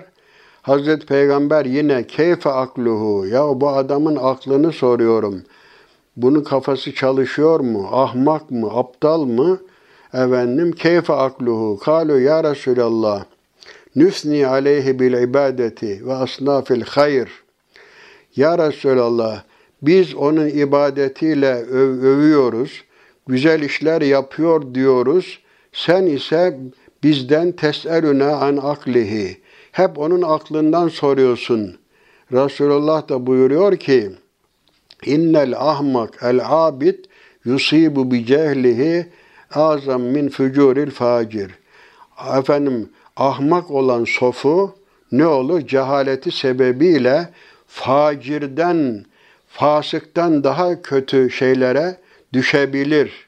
Hazreti 0.61 1.05
Peygamber 1.05 1.65
yine 1.65 2.07
keyfe 2.07 2.49
akluhu 2.49 3.27
ya 3.27 3.61
bu 3.61 3.69
adamın 3.69 4.15
aklını 4.21 4.71
soruyorum. 4.71 5.41
Bunun 6.17 6.43
kafası 6.43 6.93
çalışıyor 6.93 7.59
mu? 7.59 7.89
Ahmak 7.91 8.51
mı? 8.51 8.69
Aptal 8.73 9.23
mı? 9.25 9.59
Efendim 10.13 10.71
keyfe 10.71 11.13
akluhu? 11.13 11.79
Kalu 11.79 12.19
ya 12.19 12.43
Resulallah. 12.43 13.23
Nüsni 13.95 14.47
aleyhi 14.47 14.99
bil 14.99 15.13
ibadeti 15.13 16.07
ve 16.07 16.13
asnafil 16.13 16.81
hayr. 16.81 17.29
Ya 18.35 18.57
Resulallah 18.57 19.43
biz 19.81 20.15
onun 20.15 20.47
ibadetiyle 20.47 21.53
öv 21.53 22.03
övüyoruz. 22.03 22.83
Güzel 23.27 23.61
işler 23.61 24.01
yapıyor 24.01 24.73
diyoruz. 24.75 25.39
Sen 25.73 26.05
ise 26.05 26.59
bizden 27.03 27.51
tes'elüne 27.51 28.25
an 28.25 28.57
aklihi. 28.57 29.37
Hep 29.71 29.97
onun 29.97 30.21
aklından 30.21 30.87
soruyorsun. 30.87 31.77
Resulullah 32.31 33.09
da 33.09 33.27
buyuruyor 33.27 33.77
ki 33.77 34.11
İnnel 35.05 35.53
ahmak 35.57 36.23
el 36.23 36.39
abid 36.43 36.95
yusibu 37.45 38.11
bi 38.11 38.25
cehlihi 38.25 39.07
azam 39.51 40.01
min 40.01 40.29
fücuril 40.29 40.91
facir. 40.91 41.51
Efendim 42.37 42.89
ahmak 43.15 43.71
olan 43.71 44.03
sofu 44.03 44.75
ne 45.11 45.27
olur? 45.27 45.67
Cehaleti 45.67 46.31
sebebiyle 46.31 47.29
facirden, 47.67 49.05
fasıktan 49.51 50.43
daha 50.43 50.81
kötü 50.81 51.29
şeylere 51.29 51.97
düşebilir. 52.33 53.27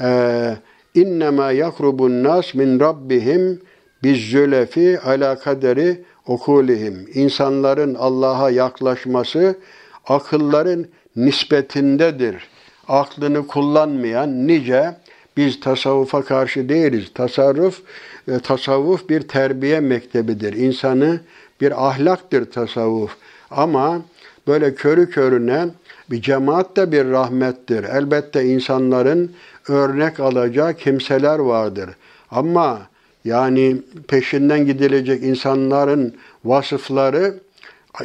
Ee, 0.00 0.56
İnnemâ 0.94 1.52
yakrubun 1.52 2.24
nas 2.24 2.54
min 2.54 2.80
rabbihim 2.80 3.60
biz 4.02 4.30
zülefi 4.30 5.00
ala 5.00 5.38
kaderi 5.38 6.04
okulihim. 6.26 7.08
İnsanların 7.14 7.94
Allah'a 7.94 8.50
yaklaşması 8.50 9.58
akılların 10.06 10.86
nispetindedir. 11.16 12.48
Aklını 12.88 13.46
kullanmayan 13.46 14.46
nice 14.46 14.96
biz 15.36 15.60
tasavvufa 15.60 16.24
karşı 16.24 16.68
değiliz. 16.68 17.12
Tasarruf, 17.14 17.82
e, 18.28 18.38
tasavvuf 18.38 19.08
bir 19.08 19.28
terbiye 19.28 19.80
mektebidir. 19.80 20.52
İnsanı 20.52 21.20
bir 21.60 21.86
ahlaktır 21.88 22.50
tasavvuf. 22.50 23.16
Ama 23.50 24.02
böyle 24.46 24.74
körü 24.74 25.10
körüne 25.10 25.66
bir 26.10 26.22
cemaat 26.22 26.76
de 26.76 26.92
bir 26.92 27.04
rahmettir. 27.04 27.84
Elbette 27.84 28.44
insanların 28.44 29.32
örnek 29.68 30.20
alacağı 30.20 30.74
kimseler 30.74 31.38
vardır. 31.38 31.90
Ama 32.30 32.80
yani 33.24 33.76
peşinden 34.08 34.66
gidilecek 34.66 35.22
insanların 35.22 36.14
vasıfları 36.44 37.34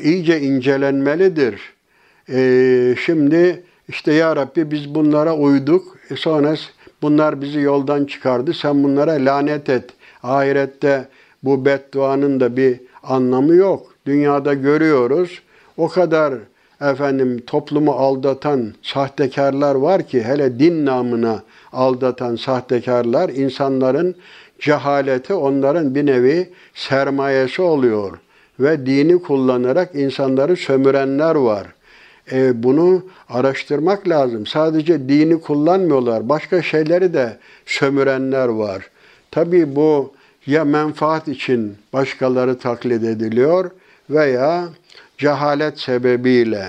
iyice 0.02 0.40
incelenmelidir. 0.40 1.74
Ee, 2.30 2.96
şimdi 3.06 3.64
işte 3.88 4.14
ya 4.14 4.36
Rabbi 4.36 4.72
biz 4.72 4.96
bunlara 4.96 5.36
uyduk. 5.36 5.98
E 6.10 6.16
sonra 6.16 6.56
bunlar 7.02 7.42
bizi 7.42 7.60
yoldan 7.60 8.06
çıkardı. 8.06 8.54
Sen 8.54 8.84
bunlara 8.84 9.12
lanet 9.12 9.70
et. 9.70 9.90
Ahirette 10.24 11.08
bu 11.44 11.66
bedduanın 11.66 12.40
da 12.40 12.58
bir 12.58 12.80
anlamı 13.04 13.56
yok. 13.56 13.94
Dünyada 14.06 14.54
görüyoruz. 14.54 15.42
O 15.80 15.88
kadar 15.88 16.34
efendim 16.82 17.44
toplumu 17.48 17.92
aldatan 17.92 18.74
sahtekarlar 18.82 19.76
var 19.76 20.08
ki 20.08 20.24
hele 20.24 20.60
din 20.60 20.86
namına 20.86 21.44
aldatan 21.74 22.36
sahtekarlar 22.36 23.30
insanların 23.30 24.16
cehaleti 24.60 25.34
onların 25.34 25.96
bir 25.96 26.06
nevi 26.06 26.50
sermayesi 26.74 27.62
oluyor 27.62 28.18
ve 28.60 28.86
dini 28.86 29.22
kullanarak 29.22 29.96
insanları 29.96 30.56
sömürenler 30.56 31.36
var. 31.36 31.68
E, 32.32 32.64
bunu 32.64 33.06
araştırmak 33.30 34.10
lazım. 34.10 34.46
Sadece 34.46 35.10
dini 35.10 35.42
kullanmıyorlar. 35.42 36.30
Başka 36.30 36.62
şeyleri 36.62 37.14
de 37.14 37.38
sömürenler 37.66 38.48
var. 38.48 38.90
Tabii 39.32 39.76
bu 39.76 40.14
ya 40.46 40.66
menfaat 40.66 41.28
için 41.28 41.76
başkaları 41.94 42.60
taklit 42.60 43.04
ediliyor 43.04 43.72
veya 44.10 44.70
cehalet 45.20 45.80
sebebiyle. 45.80 46.66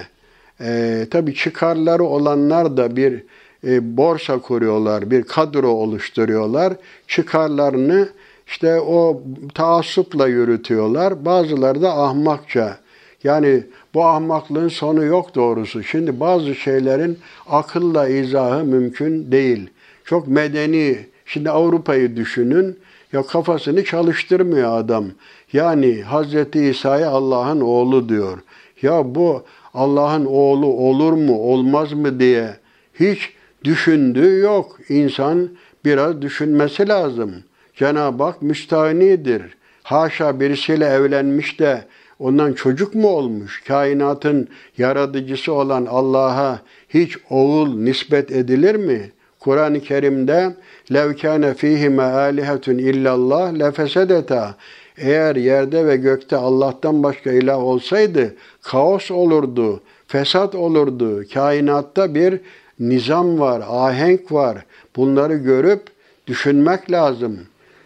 E, 0.61 1.07
tabii 1.11 1.35
çıkarları 1.35 2.05
olanlar 2.05 2.77
da 2.77 2.97
bir 2.97 3.23
e, 3.67 3.97
borsa 3.97 4.39
kuruyorlar, 4.39 5.11
bir 5.11 5.23
kadro 5.23 5.69
oluşturuyorlar. 5.69 6.73
Çıkarlarını 7.09 8.09
işte 8.47 8.81
o 8.81 9.23
taassupla 9.55 10.29
yürütüyorlar. 10.29 11.25
Bazıları 11.25 11.83
da 11.83 11.99
ahmakça. 11.99 12.79
Yani 13.25 13.65
bu 13.95 14.05
ahmaklığın 14.05 14.69
sonu 14.69 15.05
yok 15.05 15.35
doğrusu. 15.35 15.83
Şimdi 15.83 16.21
bazı 16.21 16.55
şeylerin 16.55 17.19
akılla 17.49 18.09
izahı 18.09 18.65
mümkün 18.65 19.33
değil. 19.33 19.71
Çok 20.05 20.29
medeni. 20.29 20.99
Şimdi 21.27 21.51
Avrupa'yı 21.51 22.17
düşünün. 22.17 22.79
Ya 23.13 23.23
kafasını 23.23 23.85
çalıştırmıyor 23.85 24.79
adam. 24.79 25.05
Yani 25.53 26.03
Hazreti 26.03 26.65
İsa'ya 26.65 27.11
Allah'ın 27.11 27.61
oğlu 27.61 28.09
diyor. 28.09 28.39
Ya 28.83 29.15
bu 29.15 29.43
Allah'ın 29.75 30.25
oğlu 30.25 30.67
olur 30.67 31.13
mu, 31.13 31.39
olmaz 31.39 31.93
mı 31.93 32.21
diye 32.21 32.57
hiç 33.01 33.33
düşündüğü 33.65 34.39
yok. 34.39 34.79
İnsan 34.89 35.51
biraz 35.85 36.23
düşünmesi 36.23 36.89
lazım. 36.89 37.35
Cenab-ı 37.77 38.23
Hak 38.23 38.43
müstahinidir. 38.43 39.43
Haşa 39.83 40.41
birisiyle 40.41 40.87
evlenmiş 40.87 41.61
de 41.61 41.85
ondan 42.19 42.53
çocuk 42.53 42.95
mu 42.95 43.09
olmuş? 43.09 43.63
Kainatın 43.69 44.49
yaratıcısı 44.79 45.53
olan 45.53 45.87
Allah'a 45.87 46.61
hiç 46.89 47.19
oğul 47.31 47.75
nispet 47.75 48.33
edilir 48.33 48.75
mi? 48.75 49.11
Kur'an-ı 49.41 49.81
Kerim'de 49.81 50.55
levkâne 50.93 51.55
fîhime 51.55 52.03
âlihetun 52.03 52.79
illallah 52.79 53.59
lefesedeta 53.59 54.55
eğer 55.01 55.37
yerde 55.37 55.87
ve 55.87 55.97
gökte 55.97 56.37
Allah'tan 56.37 57.03
başka 57.03 57.33
ilah 57.33 57.59
olsaydı 57.59 58.35
kaos 58.63 59.11
olurdu, 59.11 59.81
fesat 60.07 60.55
olurdu. 60.55 61.25
Kainatta 61.35 62.15
bir 62.15 62.41
nizam 62.81 63.41
var, 63.41 63.63
ahenk 63.69 64.33
var. 64.33 64.65
Bunları 64.97 65.35
görüp 65.35 65.83
düşünmek 66.27 66.91
lazım. 66.91 67.39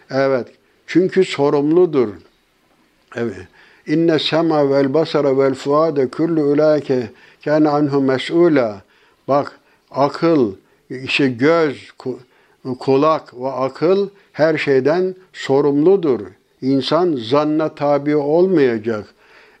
Evet. 0.09 0.47
Çünkü 0.87 1.25
sorumludur. 1.25 2.09
Evet. 3.15 3.47
İnne 3.87 4.19
sema 4.19 4.69
vel 4.69 4.93
basara 4.93 5.37
vel 5.37 5.53
fuade 5.53 6.07
kullu 6.07 6.41
ulaike 6.41 7.09
kana 7.45 7.71
anhu 7.71 8.01
mes'ula. 8.01 8.81
Bak 9.27 9.59
akıl, 9.91 10.53
işte 10.89 11.27
göz, 11.27 11.91
kulak 12.79 13.33
ve 13.33 13.47
akıl 13.47 14.09
her 14.33 14.57
şeyden 14.57 15.15
sorumludur. 15.33 16.19
İnsan 16.61 17.19
zanna 17.29 17.75
tabi 17.75 18.15
olmayacak. 18.15 19.05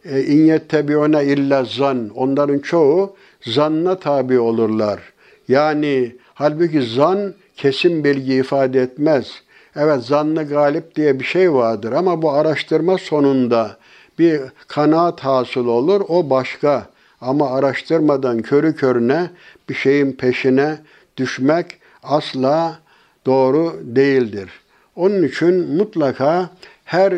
E, 0.05 0.23
İn 0.23 0.45
yettebiune 0.45 1.23
illa 1.25 1.63
zan. 1.63 2.09
Onların 2.15 2.59
çoğu 2.59 3.15
zanna 3.41 3.99
tabi 3.99 4.39
olurlar. 4.39 4.99
Yani 5.47 6.15
halbuki 6.33 6.81
zan 6.81 7.33
kesin 7.57 8.03
bilgi 8.03 8.33
ifade 8.33 8.81
etmez. 8.81 9.41
Evet 9.75 10.03
zanlı 10.03 10.43
galip 10.43 10.95
diye 10.95 11.19
bir 11.19 11.25
şey 11.25 11.53
vardır 11.53 11.91
ama 11.91 12.21
bu 12.21 12.31
araştırma 12.31 12.97
sonunda 12.97 13.77
bir 14.19 14.41
kanaat 14.67 15.19
hasıl 15.19 15.67
olur 15.67 16.01
o 16.07 16.29
başka. 16.29 16.87
Ama 17.21 17.49
araştırmadan 17.51 18.41
körü 18.41 18.75
körüne 18.75 19.29
bir 19.69 19.73
şeyin 19.73 20.11
peşine 20.11 20.77
düşmek 21.17 21.65
asla 22.03 22.79
doğru 23.25 23.79
değildir. 23.83 24.49
Onun 24.95 25.23
için 25.23 25.75
mutlaka 25.75 26.49
her 26.85 27.13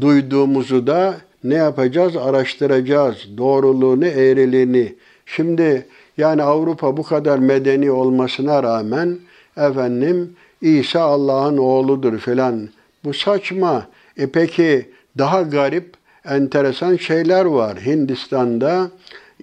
duyduğumuzu 0.00 0.86
da 0.86 1.14
ne 1.44 1.54
yapacağız? 1.54 2.16
Araştıracağız. 2.16 3.16
Doğruluğunu, 3.36 4.06
eğriliğini. 4.06 4.94
Şimdi 5.26 5.86
yani 6.16 6.42
Avrupa 6.42 6.96
bu 6.96 7.02
kadar 7.02 7.38
medeni 7.38 7.90
olmasına 7.90 8.62
rağmen 8.62 9.18
efendim 9.56 10.36
İsa 10.60 11.00
Allah'ın 11.00 11.56
oğludur 11.56 12.18
filan. 12.18 12.68
Bu 13.04 13.14
saçma. 13.14 13.86
E 14.16 14.26
peki 14.26 14.90
daha 15.18 15.42
garip, 15.42 15.94
enteresan 16.24 16.96
şeyler 16.96 17.44
var. 17.44 17.78
Hindistan'da 17.86 18.90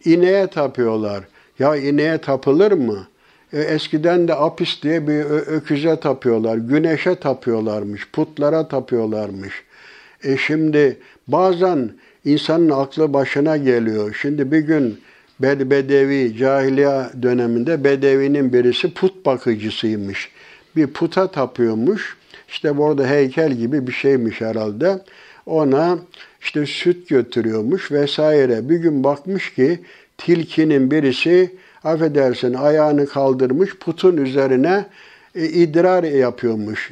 ineğe 0.05 0.47
tapıyorlar. 0.47 1.23
Ya 1.59 1.75
ineğe 1.75 2.17
tapılır 2.17 2.71
mı? 2.71 3.07
E, 3.55 3.59
eskiden 3.59 4.27
de 4.27 4.35
Apis 4.35 4.83
diye 4.83 5.07
bir 5.07 5.23
öküze 5.25 5.99
tapıyorlar. 5.99 6.57
Güneşe 6.57 7.15
tapıyorlarmış. 7.15 8.11
Putlara 8.11 8.67
tapıyorlarmış. 8.67 9.63
E 10.23 10.37
şimdi 10.37 10.97
bazen 11.27 11.91
insanın 12.25 12.69
aklı 12.69 13.13
başına 13.13 13.57
geliyor. 13.57 14.17
Şimdi 14.21 14.51
bir 14.51 14.59
gün 14.59 14.99
Bedevi, 15.39 16.37
cahiliye 16.37 17.03
döneminde 17.21 17.83
Bedevi'nin 17.83 18.53
birisi 18.53 18.93
put 18.93 19.25
bakıcısıymış. 19.25 20.31
Bir 20.75 20.87
puta 20.87 21.31
tapıyormuş. 21.31 22.17
İşte 22.47 22.77
burada 22.77 23.07
heykel 23.07 23.51
gibi 23.51 23.87
bir 23.87 23.91
şeymiş 23.91 24.41
herhalde. 24.41 25.01
Ona 25.45 25.99
işte 26.41 26.65
süt 26.65 27.09
götürüyormuş 27.09 27.91
vesaire. 27.91 28.69
Bir 28.69 28.77
gün 28.77 29.03
bakmış 29.03 29.53
ki 29.53 29.79
tilkinin 30.17 30.91
birisi 30.91 31.51
affedersin 31.85 32.53
ayağını 32.53 33.05
kaldırmış 33.05 33.77
putun 33.77 34.17
üzerine 34.17 34.85
e, 35.35 35.45
idrar 35.45 36.03
yapıyormuş. 36.03 36.91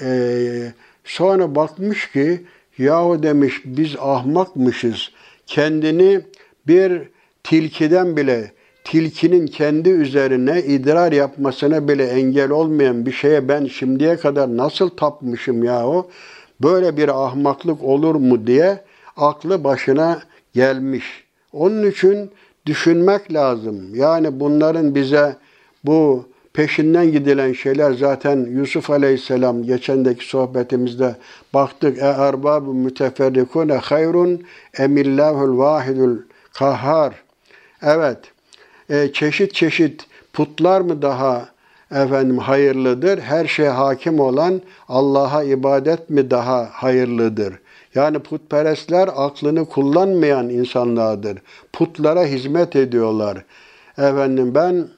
E, 0.00 0.72
sonra 1.04 1.54
bakmış 1.54 2.10
ki 2.12 2.42
yahu 2.78 3.22
demiş 3.22 3.62
biz 3.64 3.96
ahmakmışız. 3.98 5.10
Kendini 5.46 6.20
bir 6.66 7.02
tilkiden 7.44 8.16
bile 8.16 8.52
tilkinin 8.84 9.46
kendi 9.46 9.88
üzerine 9.88 10.62
idrar 10.62 11.12
yapmasına 11.12 11.88
bile 11.88 12.06
engel 12.06 12.50
olmayan 12.50 13.06
bir 13.06 13.12
şeye 13.12 13.48
ben 13.48 13.66
şimdiye 13.66 14.16
kadar 14.16 14.56
nasıl 14.56 14.88
tapmışım 14.88 15.64
yahu? 15.64 16.10
Böyle 16.62 16.96
bir 16.96 17.24
ahmaklık 17.24 17.82
olur 17.82 18.14
mu 18.14 18.46
diye 18.46 18.84
aklı 19.16 19.64
başına 19.64 20.22
gelmiş. 20.54 21.24
Onun 21.52 21.90
için 21.90 22.30
düşünmek 22.66 23.32
lazım. 23.32 23.94
Yani 23.94 24.40
bunların 24.40 24.94
bize 24.94 25.36
bu 25.84 26.26
peşinden 26.52 27.12
gidilen 27.12 27.52
şeyler 27.52 27.92
zaten 27.92 28.46
Yusuf 28.50 28.90
Aleyhisselam 28.90 29.62
geçendeki 29.62 30.28
sohbetimizde 30.28 31.16
baktık. 31.54 31.98
E 31.98 32.06
erbabu 32.06 32.74
müteferrikune 32.74 33.74
hayrun 33.74 34.42
emillahul 34.78 35.58
vahidul 35.58 36.16
kahhar. 36.52 37.14
Evet. 37.82 38.18
E, 38.90 39.12
çeşit 39.12 39.54
çeşit 39.54 40.06
putlar 40.32 40.80
mı 40.80 41.02
daha 41.02 41.48
efendim 41.90 42.38
hayırlıdır? 42.38 43.18
Her 43.18 43.46
şeye 43.46 43.70
hakim 43.70 44.20
olan 44.20 44.60
Allah'a 44.88 45.42
ibadet 45.42 46.10
mi 46.10 46.30
daha 46.30 46.68
hayırlıdır? 46.72 47.54
Yani 47.94 48.18
putperestler 48.18 49.08
aklını 49.16 49.64
kullanmayan 49.64 50.48
insanlardır. 50.48 51.38
Putlara 51.72 52.24
hizmet 52.24 52.76
ediyorlar. 52.76 53.44
Efendim 53.98 54.54
ben 54.54 54.88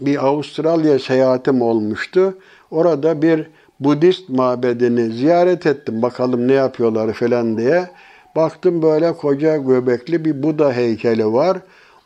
bir 0.00 0.26
Avustralya 0.26 0.98
seyahatim 0.98 1.62
olmuştu. 1.62 2.38
Orada 2.70 3.22
bir 3.22 3.50
Budist 3.80 4.28
mabedini 4.28 5.10
ziyaret 5.10 5.66
ettim. 5.66 6.02
Bakalım 6.02 6.48
ne 6.48 6.52
yapıyorlar 6.52 7.12
falan 7.12 7.58
diye. 7.58 7.90
Baktım 8.36 8.82
böyle 8.82 9.12
koca 9.12 9.56
göbekli 9.56 10.24
bir 10.24 10.42
Buda 10.42 10.72
heykeli 10.72 11.32
var. 11.32 11.58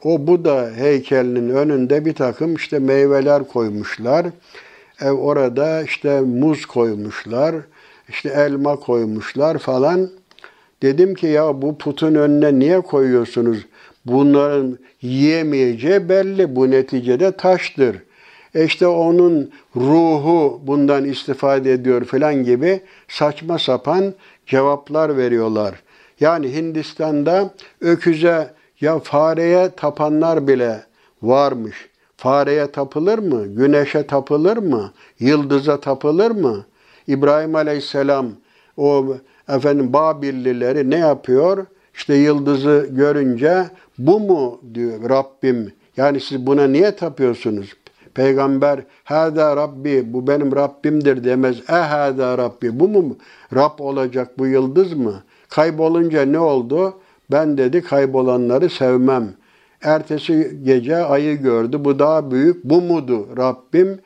O 0.04 0.26
Buda 0.26 0.70
heykelinin 0.76 1.48
önünde 1.48 2.04
bir 2.04 2.14
takım 2.14 2.54
işte 2.54 2.78
meyveler 2.78 3.48
koymuşlar. 3.48 4.26
E, 5.00 5.10
orada 5.10 5.82
işte 5.82 6.20
muz 6.20 6.66
koymuşlar 6.66 7.54
işte 8.10 8.28
elma 8.28 8.76
koymuşlar 8.76 9.58
falan. 9.58 10.10
Dedim 10.82 11.14
ki 11.14 11.26
ya 11.26 11.62
bu 11.62 11.78
putun 11.78 12.14
önüne 12.14 12.58
niye 12.58 12.80
koyuyorsunuz? 12.80 13.66
Bunların 14.06 14.78
yiyemeyeceği 15.02 16.08
belli. 16.08 16.56
Bu 16.56 16.70
neticede 16.70 17.32
taştır. 17.32 17.96
E 18.54 18.64
işte 18.64 18.86
onun 18.86 19.50
ruhu 19.76 20.60
bundan 20.66 21.04
istifade 21.04 21.72
ediyor 21.72 22.04
falan 22.04 22.44
gibi 22.44 22.80
saçma 23.08 23.58
sapan 23.58 24.14
cevaplar 24.46 25.16
veriyorlar. 25.16 25.82
Yani 26.20 26.54
Hindistan'da 26.54 27.50
öküze 27.80 28.54
ya 28.80 28.98
fareye 28.98 29.70
tapanlar 29.70 30.48
bile 30.48 30.80
varmış. 31.22 31.88
Fareye 32.16 32.70
tapılır 32.70 33.18
mı? 33.18 33.46
Güneşe 33.46 34.06
tapılır 34.06 34.56
mı? 34.56 34.92
Yıldıza 35.18 35.80
tapılır 35.80 36.30
mı? 36.30 36.64
İbrahim 37.10 37.54
Aleyhisselam 37.54 38.26
o 38.76 39.16
efendim 39.48 39.92
Babillileri 39.92 40.90
ne 40.90 40.98
yapıyor? 40.98 41.66
İşte 41.94 42.14
yıldızı 42.14 42.88
görünce 42.90 43.64
bu 43.98 44.20
mu 44.20 44.60
diyor 44.74 45.10
Rabbim. 45.10 45.72
Yani 45.96 46.20
siz 46.20 46.46
buna 46.46 46.66
niye 46.66 46.96
tapıyorsunuz? 46.96 47.72
Peygamber 48.14 48.80
hâdâ 49.04 49.56
Rabbi 49.56 50.12
bu 50.12 50.26
benim 50.26 50.56
Rabbimdir 50.56 51.24
demez. 51.24 51.60
E 51.70 51.72
hâdâ 51.72 52.38
Rabbi 52.38 52.80
bu 52.80 52.88
mu 52.88 53.16
Rab 53.54 53.78
olacak 53.78 54.38
bu 54.38 54.46
yıldız 54.46 54.92
mı? 54.92 55.22
Kaybolunca 55.48 56.22
ne 56.22 56.38
oldu? 56.38 56.94
Ben 57.30 57.58
dedi 57.58 57.82
kaybolanları 57.82 58.70
sevmem. 58.70 59.28
Ertesi 59.82 60.58
gece 60.62 60.96
ayı 60.96 61.42
gördü. 61.42 61.84
Bu 61.84 61.98
daha 61.98 62.30
büyük. 62.30 62.64
Bu 62.64 62.80
mudu 62.80 63.28
Rabbim? 63.36 64.00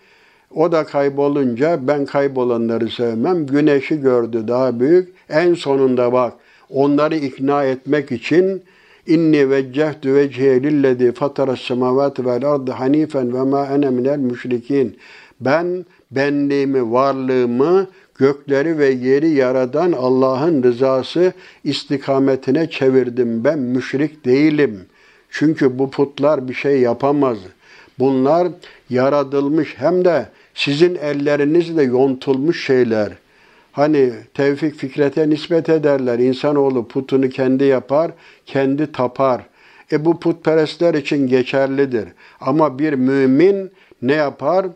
O 0.55 0.72
da 0.72 0.84
kaybolunca 0.84 1.78
ben 1.82 2.07
kaybolanları 2.07 2.90
sevmem. 2.90 3.46
Güneşi 3.46 4.00
gördü 4.00 4.44
daha 4.48 4.80
büyük. 4.80 5.09
En 5.28 5.55
sonunda 5.55 6.12
bak 6.12 6.32
onları 6.70 7.16
ikna 7.16 7.64
etmek 7.64 8.12
için 8.12 8.62
inni 9.07 9.50
veccehtu 9.50 10.14
vecihe 10.14 10.62
lillezî 10.62 11.12
fataras 11.12 11.61
semavati 11.61 12.26
vel 12.26 12.44
ardı 12.44 12.70
hanifen 12.70 13.34
ve 13.34 13.42
ma 13.42 13.66
ene 13.66 13.90
minel 13.90 14.18
müşrikin. 14.18 14.96
Ben 15.40 15.86
benliğimi, 16.11 16.92
varlığımı 16.92 17.86
gökleri 18.18 18.78
ve 18.78 18.86
yeri 18.86 19.30
yaradan 19.30 19.92
Allah'ın 19.92 20.62
rızası 20.62 21.32
istikametine 21.64 22.70
çevirdim. 22.70 23.44
Ben 23.44 23.59
müşrik 23.59 24.24
değilim. 24.24 24.80
Çünkü 25.30 25.78
bu 25.78 25.90
putlar 25.90 26.48
bir 26.48 26.55
şey 26.55 26.80
yapamaz. 26.80 27.38
Bunlar 27.98 28.48
yaratılmış 28.90 29.74
hem 29.78 30.05
de 30.05 30.26
sizin 30.55 30.94
ellerinizle 30.94 31.82
yontulmuş 31.82 32.66
şeyler. 32.66 33.12
Hani 33.72 34.11
Tevfik 34.34 34.74
Fikret'e 34.74 35.30
nispet 35.30 35.68
ederler. 35.68 36.18
İnsanoğlu 36.18 36.88
putunu 36.88 37.28
kendi 37.28 37.64
yapar, 37.64 38.11
kendi 38.46 38.92
tapar. 38.92 39.42
E 39.92 40.05
bu 40.05 40.20
putperestler 40.20 40.94
için 40.94 41.26
geçerlidir. 41.26 42.09
Ama 42.40 42.78
bir 42.78 42.92
mümin 42.92 43.70
ne 44.02 44.14
yapar? 44.14 44.66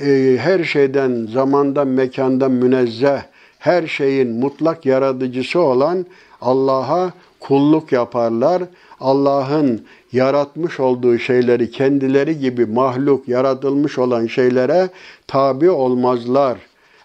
E, 0.00 0.36
her 0.40 0.64
şeyden, 0.64 1.28
zamandan, 1.32 1.88
mekandan 1.88 2.50
münezzeh, 2.52 3.22
her 3.58 3.86
şeyin 3.86 4.30
mutlak 4.30 4.86
yaratıcısı 4.86 5.60
olan 5.60 6.06
Allah'a 6.40 7.12
kulluk 7.40 7.92
yaparlar. 7.92 8.62
Allah'ın 9.00 9.84
yaratmış 10.12 10.80
olduğu 10.80 11.18
şeyleri 11.18 11.70
kendileri 11.70 12.38
gibi 12.38 12.66
mahluk 12.66 13.28
yaratılmış 13.28 13.98
olan 13.98 14.26
şeylere 14.26 14.88
tabi 15.26 15.70
olmazlar. 15.70 16.58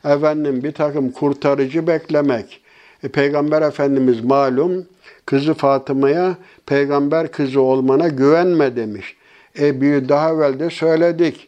Efendim 0.05 0.63
bir 0.63 0.71
takım 0.71 1.11
kurtarıcı 1.11 1.87
beklemek. 1.87 2.61
E, 3.03 3.07
Peygamber 3.07 3.61
Efendimiz 3.61 4.23
malum 4.23 4.85
kızı 5.25 5.53
Fatıma'ya 5.53 6.37
peygamber 6.65 7.31
kızı 7.31 7.61
olmana 7.61 8.07
güvenme 8.07 8.75
demiş. 8.75 9.15
E 9.59 9.81
bir 9.81 10.09
daha 10.09 10.33
evvel 10.33 10.59
de 10.59 10.69
söyledik. 10.69 11.47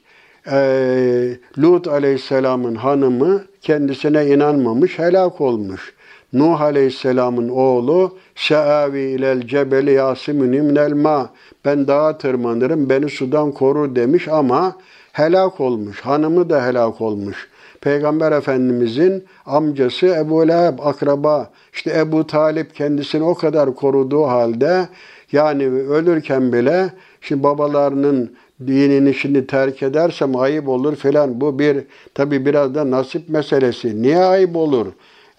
E, 0.52 1.38
Lut 1.58 1.88
Aleyhisselam'ın 1.88 2.76
hanımı 2.76 3.44
kendisine 3.62 4.26
inanmamış, 4.28 5.00
helak 5.00 5.42
olmuş. 5.42 5.95
Nuh 6.36 6.62
Aleyhisselam'ın 6.62 7.50
oğlu 7.50 8.18
Seavi 8.36 9.00
ilel 9.00 9.48
cebeli 9.48 9.92
yasimuni 9.92 10.62
minel 10.62 10.94
ma. 10.94 11.30
Ben 11.66 11.88
dağa 11.88 12.18
tırmanırım, 12.18 12.90
beni 12.90 13.10
sudan 13.10 13.52
korur 13.52 13.96
demiş 13.96 14.28
ama 14.28 14.76
helak 15.12 15.60
olmuş. 15.60 16.02
Hanımı 16.02 16.50
da 16.50 16.66
helak 16.66 17.02
olmuş. 17.02 17.48
Peygamber 17.82 18.32
Efendimizin 18.32 19.24
amcası 19.46 20.06
Ebu 20.08 20.48
Leheb 20.48 20.80
akraba, 20.80 21.50
işte 21.74 22.00
Ebu 22.00 22.28
Talip 22.28 22.76
kendisini 22.76 23.24
o 23.24 23.36
kadar 23.36 23.76
koruduğu 23.76 24.24
halde 24.24 24.88
yani 25.32 25.68
ölürken 25.68 26.54
bile 26.54 26.90
şimdi 27.22 27.44
babalarının 27.44 28.36
dinini 28.68 29.14
şimdi 29.14 29.48
terk 29.48 29.84
edersem 29.84 30.36
ayıp 30.36 30.68
olur 30.68 30.96
filan. 30.96 31.42
Bu 31.42 31.60
bir 31.60 31.84
tabi 32.14 32.46
biraz 32.46 32.76
da 32.76 32.92
nasip 32.92 33.30
meselesi. 33.30 34.02
Niye 34.02 34.18
ayıp 34.18 34.56
olur? 34.56 34.88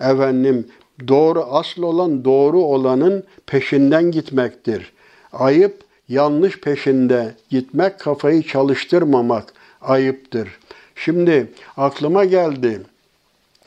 Efendim 0.01 0.67
doğru 1.09 1.45
asıl 1.51 1.83
olan 1.83 2.25
doğru 2.25 2.61
olanın 2.61 3.25
peşinden 3.47 4.11
gitmektir. 4.11 4.93
Ayıp 5.33 5.81
yanlış 6.09 6.61
peşinde 6.61 7.35
gitmek, 7.51 8.01
kafayı 8.01 8.43
çalıştırmamak 8.43 9.53
ayıptır. 9.81 10.49
Şimdi 10.95 11.51
aklıma 11.77 12.25
geldi. 12.25 12.81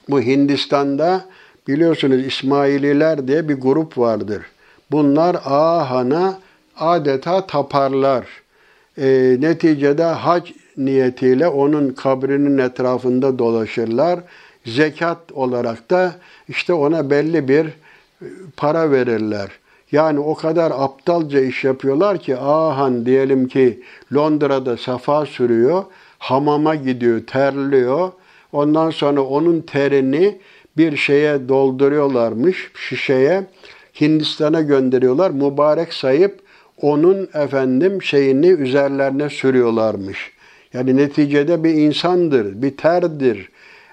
Bu 0.09 0.21
Hindistan'da 0.21 1.25
biliyorsunuz 1.67 2.25
İsmaililer 2.25 3.27
diye 3.27 3.49
bir 3.49 3.53
grup 3.53 3.97
vardır. 3.97 4.41
Bunlar 4.91 5.35
Ahan'a 5.45 6.39
adeta 6.77 7.47
taparlar. 7.47 8.25
E, 8.97 9.37
neticede 9.39 10.03
hac 10.03 10.51
niyetiyle 10.77 11.47
onun 11.47 11.89
kabrinin 11.89 12.57
etrafında 12.57 13.39
dolaşırlar. 13.39 14.19
Zekat 14.65 15.31
olarak 15.31 15.89
da 15.89 16.15
işte 16.49 16.73
ona 16.73 17.09
belli 17.09 17.47
bir 17.47 17.65
e, 17.65 18.25
para 18.57 18.91
verirler. 18.91 19.49
Yani 19.91 20.19
o 20.19 20.35
kadar 20.35 20.71
aptalca 20.75 21.39
iş 21.39 21.63
yapıyorlar 21.63 22.17
ki 22.17 22.37
Ahan 22.37 23.05
diyelim 23.05 23.47
ki 23.47 23.83
Londra'da 24.13 24.77
safa 24.77 25.25
sürüyor, 25.25 25.83
hamama 26.19 26.75
gidiyor, 26.75 27.27
terliyor. 27.27 28.11
Ondan 28.51 28.89
sonra 28.89 29.21
onun 29.21 29.61
terini 29.61 30.37
bir 30.77 30.97
şeye 30.97 31.49
dolduruyorlarmış, 31.49 32.71
şişeye. 32.75 33.43
Hindistan'a 34.01 34.61
gönderiyorlar. 34.61 35.31
Mübarek 35.31 35.93
sayıp 35.93 36.39
onun 36.81 37.29
efendim 37.33 38.03
şeyini 38.03 38.47
üzerlerine 38.47 39.29
sürüyorlarmış. 39.29 40.31
Yani 40.73 40.97
neticede 40.97 41.63
bir 41.63 41.73
insandır, 41.73 42.61
bir 42.61 42.77
terdir. 42.77 43.49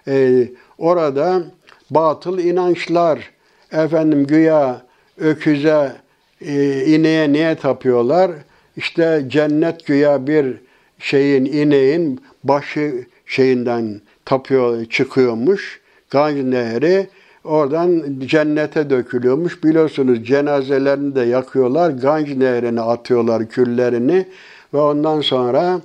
Ee, 0.09 0.49
orada 0.79 1.43
batıl 1.91 2.39
inançlar, 2.39 3.31
efendim 3.73 4.27
güya 4.27 4.83
öküze, 5.19 5.93
e, 6.41 6.85
ineğe 6.87 7.33
niye 7.33 7.55
tapıyorlar? 7.55 8.31
İşte 8.77 9.25
cennet 9.29 9.87
güya 9.87 10.27
bir 10.27 10.57
şeyin, 10.99 11.45
ineğin 11.45 12.21
başı 12.45 13.07
şeyinden 13.27 14.01
tapıyor, 14.25 14.85
çıkıyormuş. 14.85 15.81
Ganj 16.11 16.45
Nehri 16.45 17.09
oradan 17.45 18.03
cennete 18.27 18.91
dökülüyormuş. 18.91 19.65
Biliyorsunuz 19.65 20.25
cenazelerini 20.25 21.15
de 21.15 21.21
yakıyorlar. 21.21 21.91
Ganj 21.91 22.37
Nehri'ne 22.37 22.81
atıyorlar 22.81 23.49
küllerini 23.49 24.27
ve 24.75 24.79
ondan 24.79 25.21
sonra 25.21 25.81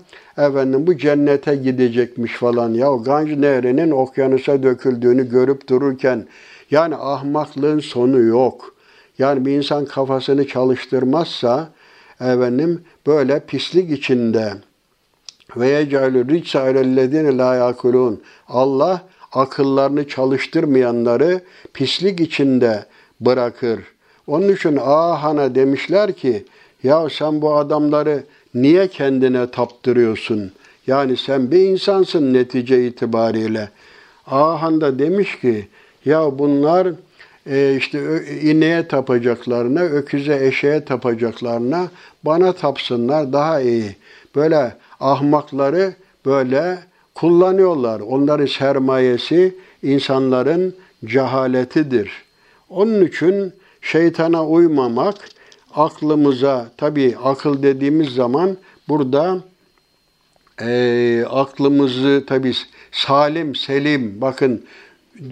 efendim 0.47 0.87
bu 0.87 0.97
cennete 0.97 1.55
gidecekmiş 1.55 2.33
falan. 2.33 2.73
Ya 2.73 2.95
Ganj 2.95 3.37
Nehri'nin 3.37 3.91
okyanusa 3.91 4.63
döküldüğünü 4.63 5.29
görüp 5.29 5.69
dururken 5.69 6.27
yani 6.71 6.95
ahmaklığın 6.95 7.79
sonu 7.79 8.19
yok. 8.19 8.75
Yani 9.17 9.45
bir 9.45 9.51
insan 9.51 9.85
kafasını 9.85 10.47
çalıştırmazsa 10.47 11.69
efendim 12.19 12.81
böyle 13.07 13.39
pislik 13.39 13.91
içinde 13.91 14.53
ve 15.57 15.67
yecalü 15.67 16.29
ricsa 16.29 16.61
alellezine 16.61 17.37
la 17.37 17.55
yakulun. 17.55 18.21
Allah 18.47 19.01
akıllarını 19.31 20.07
çalıştırmayanları 20.07 21.41
pislik 21.73 22.19
içinde 22.19 22.85
bırakır. 23.19 23.79
Onun 24.27 24.53
için 24.53 24.77
Ahan'a 24.81 25.55
demişler 25.55 26.13
ki 26.13 26.45
ya 26.83 27.09
sen 27.09 27.41
bu 27.41 27.55
adamları 27.55 28.23
niye 28.53 28.87
kendine 28.87 29.51
taptırıyorsun? 29.51 30.51
Yani 30.87 31.17
sen 31.17 31.51
bir 31.51 31.59
insansın 31.59 32.33
netice 32.33 32.87
itibariyle. 32.87 33.69
Ahan 34.27 34.81
da 34.81 34.99
demiş 34.99 35.39
ki 35.39 35.67
ya 36.05 36.39
bunlar 36.39 36.87
e, 37.49 37.75
işte 37.77 38.23
ineğe 38.41 38.87
tapacaklarına, 38.87 39.81
öküze 39.81 40.47
eşeğe 40.47 40.85
tapacaklarına 40.85 41.87
bana 42.23 42.53
tapsınlar 42.53 43.33
daha 43.33 43.61
iyi. 43.61 43.95
Böyle 44.35 44.75
ahmakları 44.99 45.93
böyle 46.25 46.77
kullanıyorlar. 47.15 47.99
Onların 47.99 48.45
sermayesi 48.45 49.55
insanların 49.83 50.75
cehaletidir. 51.05 52.11
Onun 52.69 53.05
için 53.05 53.53
şeytana 53.81 54.47
uymamak 54.47 55.15
aklımıza 55.75 56.71
tabi 56.77 57.15
akıl 57.23 57.63
dediğimiz 57.63 58.09
zaman 58.09 58.57
burada 58.89 59.39
e, 60.61 61.25
aklımızı 61.29 62.23
tabi 62.27 62.53
salim 62.91 63.55
selim 63.55 64.21
bakın 64.21 64.65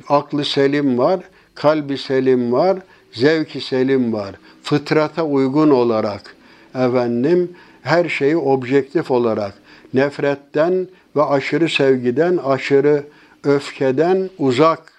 aklı 0.07 0.45
selim 0.45 0.97
var, 0.97 1.19
kalbi 1.55 1.97
selim 1.97 2.51
var, 2.51 2.79
zevki 3.11 3.61
selim 3.61 4.13
var. 4.13 4.35
Fıtrata 4.63 5.23
uygun 5.23 5.69
olarak 5.69 6.35
efendim 6.75 7.51
her 7.81 8.09
şeyi 8.09 8.37
objektif 8.37 9.11
olarak 9.11 9.53
nefretten 9.93 10.87
ve 11.15 11.23
aşırı 11.23 11.69
sevgiden, 11.69 12.37
aşırı 12.37 13.03
öfkeden 13.43 14.29
uzak 14.37 14.98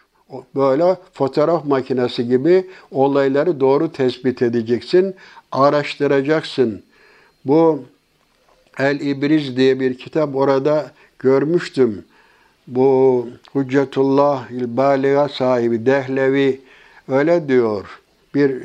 böyle 0.56 0.96
fotoğraf 1.12 1.64
makinesi 1.64 2.28
gibi 2.28 2.66
olayları 2.90 3.60
doğru 3.60 3.92
tespit 3.92 4.42
edeceksin, 4.42 5.14
araştıracaksın. 5.52 6.82
Bu 7.44 7.84
El 8.78 9.00
İbriz 9.00 9.56
diye 9.56 9.80
bir 9.80 9.98
kitap 9.98 10.36
orada 10.36 10.90
görmüştüm. 11.18 12.04
Bu 12.66 13.28
Hüccetullah 13.54 14.50
İl-Baliga 14.50 15.28
sahibi 15.28 15.86
Dehlevi 15.86 16.60
öyle 17.08 17.48
diyor. 17.48 18.00
Bir 18.34 18.62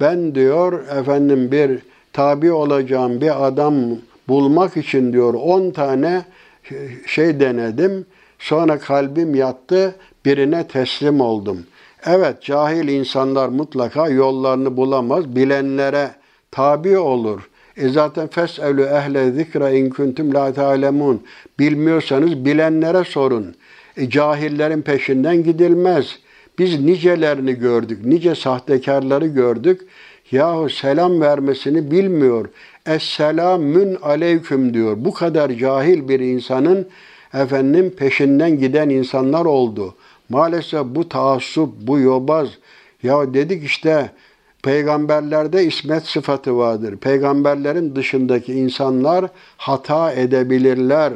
ben 0.00 0.34
diyor 0.34 0.88
efendim 0.88 1.52
bir 1.52 1.80
tabi 2.12 2.52
olacağım 2.52 3.20
bir 3.20 3.46
adam 3.46 3.74
bulmak 4.28 4.76
için 4.76 5.12
diyor 5.12 5.34
10 5.34 5.70
tane 5.70 6.24
şey 7.06 7.40
denedim. 7.40 8.06
Sonra 8.38 8.78
kalbim 8.78 9.34
yattı, 9.34 9.94
birine 10.26 10.68
teslim 10.68 11.20
oldum. 11.20 11.58
Evet, 12.06 12.42
cahil 12.42 12.88
insanlar 12.88 13.48
mutlaka 13.48 14.08
yollarını 14.08 14.76
bulamaz, 14.76 15.36
bilenlere 15.36 16.10
tabi 16.50 16.98
olur. 16.98 17.50
E 17.76 17.88
zaten 17.88 18.28
fes'elü 18.28 18.82
ehle 18.82 19.30
zikra 19.30 19.70
in 19.70 19.90
kuntum 19.90 20.34
la 20.34 20.52
ta'lemun. 20.52 21.22
Bilmiyorsanız 21.58 22.44
bilenlere 22.44 23.04
sorun. 23.04 23.54
E 23.96 24.10
cahillerin 24.10 24.82
peşinden 24.82 25.42
gidilmez. 25.42 26.18
Biz 26.58 26.80
nicelerini 26.80 27.54
gördük, 27.54 28.04
nice 28.04 28.34
sahtekarları 28.34 29.26
gördük. 29.26 29.80
Yahu 30.30 30.68
selam 30.68 31.20
vermesini 31.20 31.90
bilmiyor. 31.90 32.48
Esselamün 32.86 33.96
aleyküm 34.02 34.74
diyor. 34.74 34.96
Bu 34.98 35.14
kadar 35.14 35.50
cahil 35.50 36.08
bir 36.08 36.20
insanın 36.20 36.88
efendim 37.34 37.94
peşinden 37.96 38.58
giden 38.58 38.88
insanlar 38.88 39.44
oldu. 39.44 39.94
Maalesef 40.28 40.84
bu 40.84 41.08
taassup, 41.08 41.74
bu 41.80 41.98
yobaz. 41.98 42.48
Ya 43.02 43.34
dedik 43.34 43.64
işte 43.64 44.10
peygamberlerde 44.62 45.64
ismet 45.64 46.06
sıfatı 46.06 46.58
vardır. 46.58 46.96
Peygamberlerin 46.96 47.96
dışındaki 47.96 48.52
insanlar 48.52 49.24
hata 49.56 50.12
edebilirler. 50.12 51.12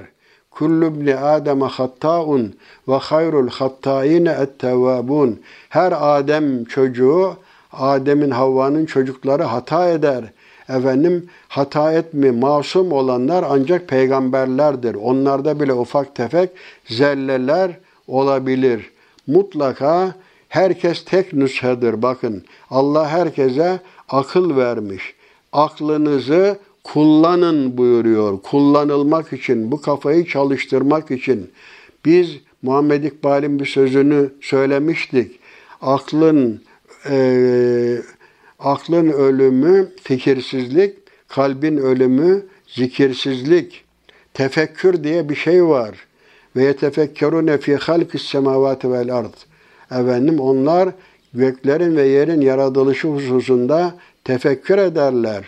Kullu 0.50 0.86
ibni 0.86 1.16
Adem'e 1.16 1.66
hattaun 1.66 2.54
ve 2.88 2.96
hayrul 2.96 3.48
hattaine 3.48 4.30
ettevvabun. 4.30 5.40
Her 5.68 5.92
Adem 6.18 6.64
çocuğu, 6.64 7.36
Adem'in 7.72 8.30
Havva'nın 8.30 8.86
çocukları 8.86 9.42
hata 9.42 9.88
eder 9.88 10.24
efendim 10.68 11.26
hata 11.48 11.92
etmi 11.92 12.30
masum 12.30 12.92
olanlar 12.92 13.44
ancak 13.48 13.88
peygamberlerdir. 13.88 14.94
Onlarda 14.94 15.60
bile 15.60 15.72
ufak 15.72 16.14
tefek 16.14 16.50
zelleler 16.84 17.70
olabilir. 18.08 18.90
Mutlaka 19.32 20.14
herkes 20.48 21.04
tek 21.04 21.32
nüshedir. 21.32 22.02
Bakın 22.02 22.44
Allah 22.70 23.08
herkese 23.08 23.80
akıl 24.08 24.56
vermiş. 24.56 25.14
Aklınızı 25.52 26.58
kullanın 26.84 27.78
buyuruyor. 27.78 28.42
Kullanılmak 28.42 29.32
için, 29.32 29.72
bu 29.72 29.80
kafayı 29.80 30.26
çalıştırmak 30.26 31.10
için. 31.10 31.50
Biz 32.04 32.36
Muhammed 32.62 33.04
İkbal'in 33.04 33.58
bir 33.58 33.66
sözünü 33.66 34.32
söylemiştik. 34.40 35.40
Aklın 35.80 36.62
e, 37.10 37.96
Aklın 38.58 39.08
ölümü 39.10 39.88
fikirsizlik, 40.02 40.96
kalbin 41.28 41.76
ölümü 41.76 42.46
zikirsizlik. 42.66 43.84
Tefekkür 44.34 45.04
diye 45.04 45.28
bir 45.28 45.34
şey 45.34 45.64
var. 45.64 46.06
Ve 46.56 46.64
yetefekkerune 46.64 47.58
fi 47.58 47.76
halkis 47.76 48.22
semavati 48.22 48.92
vel 48.92 49.14
ard. 49.14 49.34
Efendim 49.90 50.40
onlar 50.40 50.88
göklerin 51.34 51.96
ve 51.96 52.02
yerin 52.02 52.40
yaratılışı 52.40 53.08
hususunda 53.08 53.94
tefekkür 54.24 54.78
ederler. 54.78 55.44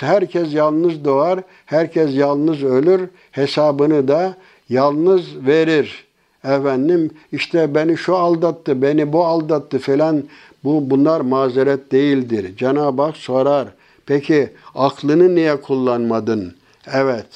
Herkes 0.00 0.54
yalnız 0.54 1.04
doğar, 1.04 1.40
herkes 1.66 2.14
yalnız 2.14 2.64
ölür, 2.64 3.08
hesabını 3.30 4.08
da 4.08 4.36
yalnız 4.68 5.46
verir. 5.46 6.04
Efendim 6.44 7.10
işte 7.32 7.74
beni 7.74 7.96
şu 7.96 8.16
aldattı, 8.16 8.82
beni 8.82 9.12
bu 9.12 9.24
aldattı 9.24 9.78
falan 9.78 10.24
bu 10.64 10.90
bunlar 10.90 11.20
mazeret 11.20 11.92
değildir. 11.92 12.56
Cenab-ı 12.56 13.02
Hak 13.02 13.16
sorar. 13.16 13.68
Peki 14.06 14.50
aklını 14.74 15.34
niye 15.34 15.56
kullanmadın? 15.56 16.54
Evet. 16.92 17.26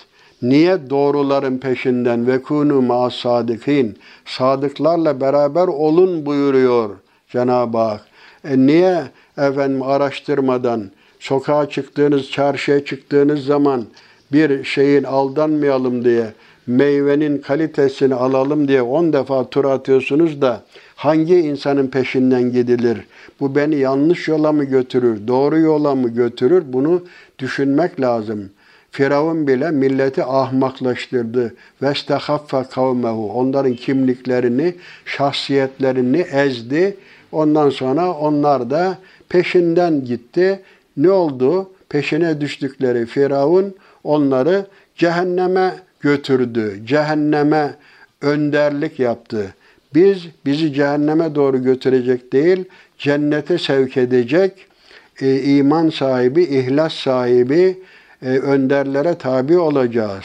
Niye 0.44 0.90
doğruların 0.90 1.58
peşinden 1.58 2.26
ve 2.26 2.42
kunu 2.42 2.82
ma 2.82 3.10
sadikin 3.10 3.96
sadıklarla 4.24 5.20
beraber 5.20 5.68
olun 5.68 6.26
buyuruyor 6.26 6.90
Cenab-ı 7.28 7.78
Hak. 7.78 8.00
E 8.44 8.58
niye 8.58 9.02
efendim 9.38 9.82
araştırmadan 9.82 10.90
sokağa 11.20 11.68
çıktığınız, 11.68 12.30
çarşıya 12.30 12.84
çıktığınız 12.84 13.44
zaman 13.44 13.84
bir 14.32 14.64
şeyin 14.64 15.04
aldanmayalım 15.04 16.04
diye 16.04 16.26
meyvenin 16.66 17.38
kalitesini 17.38 18.14
alalım 18.14 18.68
diye 18.68 18.82
on 18.82 19.12
defa 19.12 19.50
tur 19.50 19.64
atıyorsunuz 19.64 20.40
da 20.42 20.62
hangi 20.96 21.38
insanın 21.38 21.86
peşinden 21.86 22.52
gidilir? 22.52 22.98
Bu 23.40 23.54
beni 23.54 23.76
yanlış 23.76 24.28
yola 24.28 24.52
mı 24.52 24.64
götürür, 24.64 25.28
doğru 25.28 25.58
yola 25.58 25.94
mı 25.94 26.08
götürür? 26.08 26.64
Bunu 26.66 27.02
düşünmek 27.38 28.00
lazım. 28.00 28.50
Firavun 28.94 29.46
bile 29.46 29.70
milleti 29.70 30.24
ahmaklaştırdı. 30.24 31.54
Vestehaffe 31.82 32.64
kavmehu. 32.70 33.32
Onların 33.32 33.74
kimliklerini, 33.74 34.74
şahsiyetlerini 35.04 36.20
ezdi. 36.20 36.96
Ondan 37.32 37.70
sonra 37.70 38.12
onlar 38.12 38.70
da 38.70 38.98
peşinden 39.28 40.04
gitti. 40.04 40.60
Ne 40.96 41.10
oldu? 41.10 41.70
Peşine 41.88 42.40
düştükleri 42.40 43.06
Firavun 43.06 43.74
onları 44.04 44.66
cehenneme 44.96 45.74
götürdü. 46.00 46.80
Cehenneme 46.84 47.74
önderlik 48.20 48.98
yaptı. 48.98 49.54
Biz 49.94 50.18
bizi 50.46 50.72
cehenneme 50.72 51.34
doğru 51.34 51.62
götürecek 51.62 52.32
değil, 52.32 52.64
cennete 52.98 53.58
sevk 53.58 53.96
edecek 53.96 54.52
e, 55.20 55.42
iman 55.42 55.90
sahibi, 55.90 56.42
ihlas 56.42 56.94
sahibi 56.94 57.78
e, 58.24 58.28
önderlere 58.28 59.14
tabi 59.14 59.58
olacağız. 59.58 60.24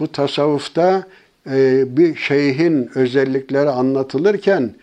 Bu 0.00 0.12
tasavvufta 0.12 1.04
e, 1.50 1.84
bir 1.96 2.16
şeyhin 2.16 2.90
özellikleri 2.94 3.70
anlatılırken 3.70 4.74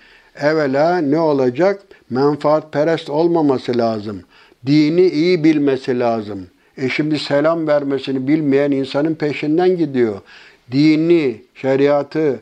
evvela 0.41 0.97
ne 0.97 1.19
olacak? 1.19 1.81
Menfaatperest 2.09 3.09
olmaması 3.09 3.77
lazım. 3.77 4.21
Dini 4.65 5.07
iyi 5.07 5.43
bilmesi 5.43 5.99
lazım. 5.99 6.47
E 6.77 6.89
şimdi 6.89 7.19
selam 7.19 7.67
vermesini 7.67 8.27
bilmeyen 8.27 8.71
insanın 8.71 9.15
peşinden 9.15 9.77
gidiyor. 9.77 10.21
Dini, 10.71 11.41
şeriatı, 11.55 12.39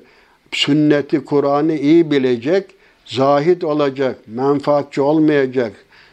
sünneti, 0.51 1.25
Kur'an'ı 1.25 1.73
iyi 1.75 2.11
bilecek, 2.11 2.65
zahid 3.05 3.61
olacak, 3.61 4.17
menfaatçi 4.27 5.01
olmayacak, 5.01 5.71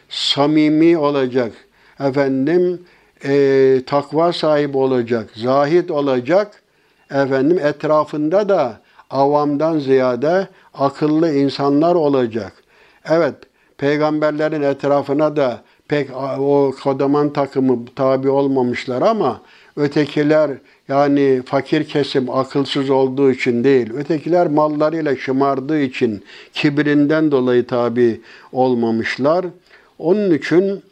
samimi 0.09 0.97
olacak, 0.97 1.51
efendim 1.99 2.79
e, 3.23 3.81
takva 3.85 4.33
sahibi 4.33 4.77
olacak, 4.77 5.29
zahid 5.35 5.89
olacak, 5.89 6.63
efendim 7.11 7.59
etrafında 7.59 8.49
da 8.49 8.79
avamdan 9.09 9.79
ziyade 9.79 10.47
akıllı 10.73 11.33
insanlar 11.33 11.95
olacak. 11.95 12.53
Evet, 13.09 13.35
peygamberlerin 13.77 14.61
etrafına 14.61 15.35
da 15.35 15.61
pek 15.87 16.09
o 16.39 16.73
kodaman 16.83 17.33
takımı 17.33 17.85
tabi 17.95 18.29
olmamışlar 18.29 19.01
ama 19.01 19.41
ötekiler 19.77 20.51
yani 20.87 21.41
fakir 21.45 21.83
kesim 21.87 22.29
akılsız 22.29 22.89
olduğu 22.89 23.31
için 23.31 23.63
değil, 23.63 23.93
ötekiler 23.93 24.47
mallarıyla 24.47 25.15
şımardığı 25.15 25.79
için 25.79 26.23
kibrinden 26.53 27.31
dolayı 27.31 27.67
tabi 27.67 28.21
olmamışlar. 28.51 29.45
Onun 29.99 30.31
için 30.31 30.83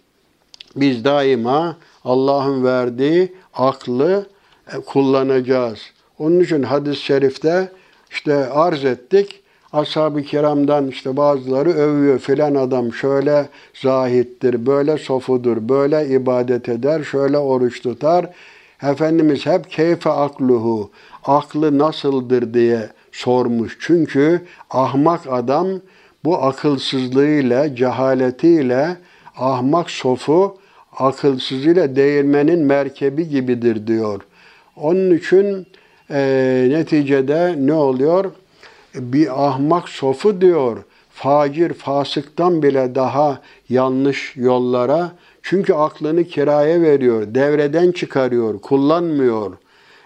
biz 0.76 1.06
daima 1.06 1.78
Allah'ın 2.04 2.64
verdiği 2.64 3.34
aklı 3.54 4.26
e, 4.74 4.80
kullanacağız. 4.80 5.80
Onun 6.20 6.40
için 6.40 6.64
hadis-i 6.64 7.02
şerifte 7.02 7.72
işte 8.12 8.50
arz 8.50 8.86
ettik. 8.86 9.40
Ashab-ı 9.74 10.22
kiramdan 10.22 10.88
işte 10.88 11.18
bazıları 11.18 11.70
övüyor 11.70 12.20
filan 12.20 12.56
adam 12.56 12.94
şöyle 12.94 13.50
zahittir, 13.82 14.66
böyle 14.66 14.98
sofudur, 14.98 15.70
böyle 15.70 16.08
ibadet 16.08 16.70
eder, 16.70 17.04
şöyle 17.04 17.38
oruç 17.38 17.82
tutar. 17.82 18.30
Efendimiz 18.84 19.46
hep 19.46 19.70
keyfe 19.70 20.10
akluhu, 20.10 20.92
aklı 21.24 21.78
nasıldır 21.78 22.54
diye 22.54 22.90
sormuş. 23.12 23.78
Çünkü 23.80 24.42
ahmak 24.70 25.22
adam 25.30 25.68
bu 26.26 26.44
akılsızlığıyla, 26.44 27.76
cehaletiyle 27.76 28.98
ahmak 29.38 29.90
sofu 29.92 30.58
akılsızıyla 30.98 31.96
değirmenin 31.96 32.60
merkebi 32.60 33.30
gibidir 33.30 33.88
diyor. 33.88 34.22
Onun 34.76 35.18
için 35.18 35.68
e, 36.10 36.68
neticede 36.70 37.56
ne 37.58 37.74
oluyor? 37.74 38.32
Bir 38.96 39.46
ahmak 39.48 39.90
sofu 39.90 40.42
diyor. 40.42 40.78
Facir, 41.10 41.74
fasıktan 41.74 42.64
bile 42.64 42.96
daha 42.96 43.42
yanlış 43.70 44.34
yollara 44.36 45.12
çünkü 45.42 45.74
aklını 45.74 46.24
kiraya 46.24 46.82
veriyor, 46.82 47.36
devreden 47.36 47.92
çıkarıyor, 47.92 48.62
kullanmıyor. 48.62 49.52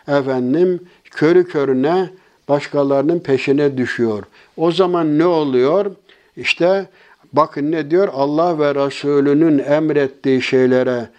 Efendim 0.07 0.79
körü 1.11 1.47
körüne 1.47 2.09
başkalarının 2.49 3.19
peşine 3.19 3.77
düşüyor. 3.77 4.23
O 4.57 4.71
zaman 4.71 5.19
ne 5.19 5.25
oluyor? 5.25 5.91
İşte 6.38 6.85
bakın 7.34 7.71
ne 7.71 7.91
diyor? 7.91 8.07
Allah 8.13 8.59
ve 8.59 8.75
Resulünün 8.75 9.59
emrettiği 9.59 10.41
şeylere 10.41 11.09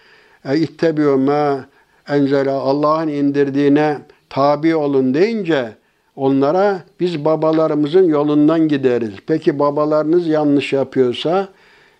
e, 0.45 0.57
ittebiyor 0.57 1.15
ma 1.15 1.65
enzela 2.09 2.53
Allah'ın 2.53 3.07
indirdiğine 3.07 3.97
tabi 4.29 4.75
olun 4.75 5.13
deyince 5.13 5.69
onlara 6.15 6.79
biz 6.99 7.25
babalarımızın 7.25 8.03
yolundan 8.03 8.67
gideriz. 8.67 9.13
Peki 9.27 9.59
babalarınız 9.59 10.27
yanlış 10.27 10.73
yapıyorsa 10.73 11.47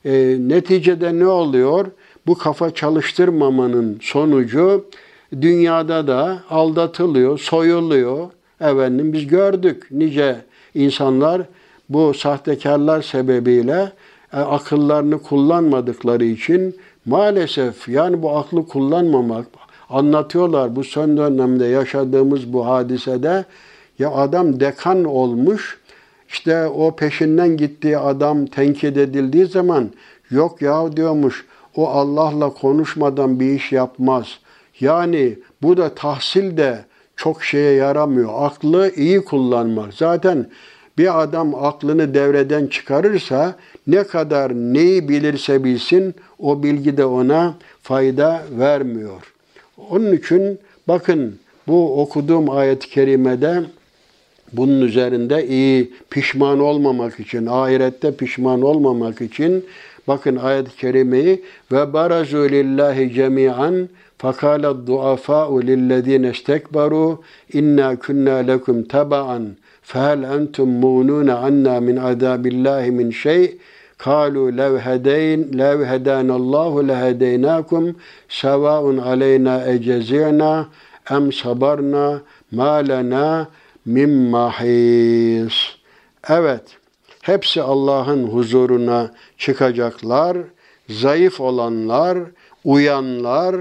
e, 0.05 0.37
neticede 0.39 1.19
ne 1.19 1.27
oluyor? 1.27 1.85
Bu 2.27 2.37
kafa 2.37 2.73
çalıştırmamanın 2.73 3.99
sonucu 4.01 4.85
dünyada 5.41 6.07
da 6.07 6.39
aldatılıyor, 6.49 7.39
soyuluyor. 7.39 8.29
Efendim 8.61 9.13
biz 9.13 9.27
gördük 9.27 9.87
nice 9.91 10.35
insanlar 10.75 11.41
bu 11.89 12.13
sahtekarlar 12.13 13.01
sebebiyle 13.01 13.91
e, 14.33 14.37
akıllarını 14.37 15.23
kullanmadıkları 15.23 16.25
için 16.25 16.75
maalesef 17.05 17.89
yani 17.89 18.21
bu 18.21 18.37
aklı 18.37 18.67
kullanmamak 18.67 19.45
anlatıyorlar 19.89 20.75
bu 20.75 20.83
son 20.83 21.17
dönemde 21.17 21.65
yaşadığımız 21.65 22.53
bu 22.53 22.67
hadisede 22.67 23.45
ya 23.99 24.11
adam 24.11 24.59
dekan 24.59 25.03
olmuş 25.03 25.79
işte 26.27 26.67
o 26.67 26.95
peşinden 26.95 27.57
gittiği 27.57 27.97
adam 27.97 28.45
tenkit 28.45 28.97
edildiği 28.97 29.45
zaman 29.45 29.89
yok 30.31 30.61
ya 30.61 30.97
diyormuş 30.97 31.45
o 31.75 31.87
Allah'la 31.87 32.49
konuşmadan 32.49 33.39
bir 33.39 33.53
iş 33.53 33.71
yapmaz. 33.71 34.39
Yani 34.79 35.39
bu 35.61 35.77
da 35.77 35.95
tahsil 35.95 36.57
de 36.57 36.85
çok 37.15 37.43
şeye 37.43 37.73
yaramıyor. 37.73 38.29
Aklı 38.35 38.91
iyi 38.95 39.25
kullanmak. 39.25 39.93
Zaten 39.93 40.49
bir 40.99 41.21
adam 41.21 41.55
aklını 41.55 42.13
devreden 42.13 42.67
çıkarırsa 42.67 43.55
ne 43.87 44.03
kadar 44.03 44.53
neyi 44.53 45.09
bilirse 45.09 45.63
bilsin 45.63 46.15
o 46.39 46.63
bilgi 46.63 46.97
de 46.97 47.05
ona 47.05 47.53
fayda 47.81 48.43
vermiyor. 48.51 49.33
Onun 49.89 50.11
için 50.11 50.59
bakın 50.87 51.35
bu 51.67 52.01
okuduğum 52.01 52.49
ayet-i 52.49 52.89
kerimede 52.89 53.63
bunun 54.53 54.81
üzerinde 54.81 55.47
iyi 55.47 55.93
pişman 56.09 56.59
olmamak 56.59 57.19
için, 57.19 57.45
ahirette 57.45 58.15
pişman 58.15 58.61
olmamak 58.61 59.21
için 59.21 59.65
bakın 60.07 60.35
ayet-i 60.35 60.75
kerimeyi 60.75 61.43
ve 61.71 61.93
barazu 61.93 62.49
lillahi 62.49 63.13
cemi'an 63.13 63.89
fakala 64.17 64.87
duafa'u 64.87 65.61
lillezine 65.61 66.29
istekbaru 66.29 67.21
inna 67.53 67.95
kunna 67.99 68.35
lekum 68.35 68.83
taba'an 68.83 69.55
fehel 69.88 70.22
entum 70.22 70.68
mununa 70.68 71.38
anna 71.38 71.80
min 71.80 71.96
azabillahi 71.96 72.90
min 72.90 73.10
şey 73.10 73.58
قالوا 74.04 74.50
لو 74.50 74.72
هدين 74.76 75.40
لو 75.60 75.78
هدانا 75.90 76.36
الله 76.36 76.72
لهديناكم 76.82 77.84
سواء 78.42 78.84
علينا 79.08 79.54
أجزعنا 79.74 80.52
أم 81.16 81.24
صبرنا 81.30 82.06
ما 82.58 82.74
لنا 82.82 83.26
min 83.86 84.10
mahis. 84.10 85.54
Evet, 86.28 86.62
hepsi 87.22 87.62
Allah'ın 87.62 88.26
huzuruna 88.26 89.10
çıkacaklar. 89.38 90.36
Zayıf 90.88 91.40
olanlar, 91.40 92.18
uyanlar, 92.64 93.56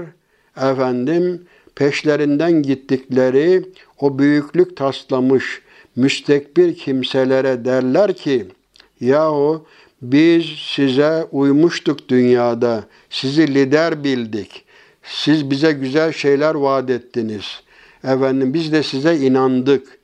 efendim 0.56 1.46
peşlerinden 1.74 2.62
gittikleri 2.62 3.62
o 4.00 4.18
büyüklük 4.18 4.76
taslamış 4.76 5.62
müstekbir 5.99 6.75
kimselere 6.75 7.65
derler 7.65 8.13
ki 8.13 8.45
yahu 9.01 9.65
biz 10.01 10.45
size 10.75 11.27
uymuştuk 11.31 12.09
dünyada. 12.09 12.83
Sizi 13.09 13.53
lider 13.53 14.03
bildik. 14.03 14.63
Siz 15.03 15.49
bize 15.51 15.71
güzel 15.71 16.11
şeyler 16.11 16.55
vaat 16.55 16.89
ettiniz. 16.89 17.61
Efendim 18.03 18.53
biz 18.53 18.71
de 18.71 18.83
size 18.83 19.17
inandık. 19.17 19.99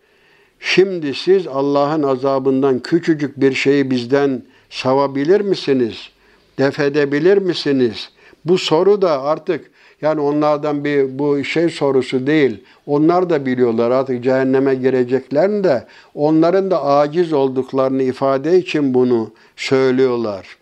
Şimdi 0.59 1.13
siz 1.13 1.47
Allah'ın 1.47 2.03
azabından 2.03 2.79
küçücük 2.79 3.41
bir 3.41 3.53
şeyi 3.53 3.91
bizden 3.91 4.43
savabilir 4.69 5.41
misiniz? 5.41 6.09
Defedebilir 6.57 7.37
misiniz? 7.37 8.09
Bu 8.45 8.57
soru 8.57 9.01
da 9.01 9.21
artık 9.21 9.71
yani 10.05 10.21
onlardan 10.21 10.85
bir 10.85 11.19
bu 11.19 11.43
şey 11.43 11.69
sorusu 11.69 12.27
değil. 12.27 12.63
Onlar 12.85 13.29
da 13.29 13.45
biliyorlar 13.45 13.91
artık 13.91 14.23
cehenneme 14.23 14.75
gireceklerini 14.75 15.63
de 15.63 15.87
onların 16.15 16.71
da 16.71 16.85
aciz 16.85 17.33
olduklarını 17.33 18.03
ifade 18.03 18.57
için 18.57 18.93
bunu 18.93 19.31
söylüyorlar. 19.55 20.57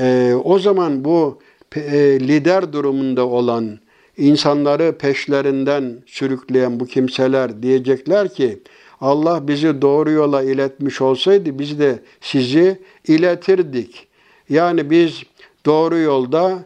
Ee, 0.00 0.34
o 0.44 0.58
zaman 0.58 1.04
bu 1.04 1.38
e, 1.76 2.20
lider 2.20 2.72
durumunda 2.72 3.26
olan 3.26 3.78
insanları 4.16 4.98
peşlerinden 4.98 5.96
sürükleyen 6.06 6.80
bu 6.80 6.86
kimseler 6.86 7.62
diyecekler 7.62 8.34
ki 8.34 8.58
Allah 9.00 9.48
bizi 9.48 9.82
doğru 9.82 10.10
yola 10.10 10.42
iletmiş 10.42 11.00
olsaydı 11.00 11.58
biz 11.58 11.78
de 11.78 11.98
sizi 12.20 12.78
iletirdik. 13.08 14.06
Yani 14.48 14.90
biz 14.90 15.22
doğru 15.66 15.98
yolda 15.98 16.64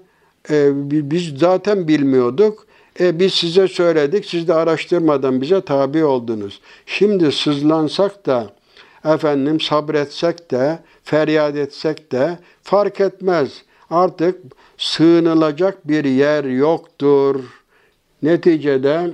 e, 0.50 0.70
biz 1.10 1.38
zaten 1.38 1.88
bilmiyorduk. 1.88 2.66
E, 3.00 3.18
biz 3.18 3.34
size 3.34 3.68
söyledik, 3.68 4.24
siz 4.24 4.48
de 4.48 4.54
araştırmadan 4.54 5.40
bize 5.40 5.60
tabi 5.60 6.04
oldunuz. 6.04 6.60
Şimdi 6.86 7.32
sızlansak 7.32 8.26
da, 8.26 8.50
efendim 9.04 9.60
sabretsek 9.60 10.50
de, 10.50 10.78
feryat 11.04 11.56
etsek 11.56 12.12
de 12.12 12.38
fark 12.62 13.00
etmez. 13.00 13.62
Artık 13.90 14.38
sığınılacak 14.78 15.88
bir 15.88 16.04
yer 16.04 16.44
yoktur. 16.44 17.44
Neticede 18.22 19.10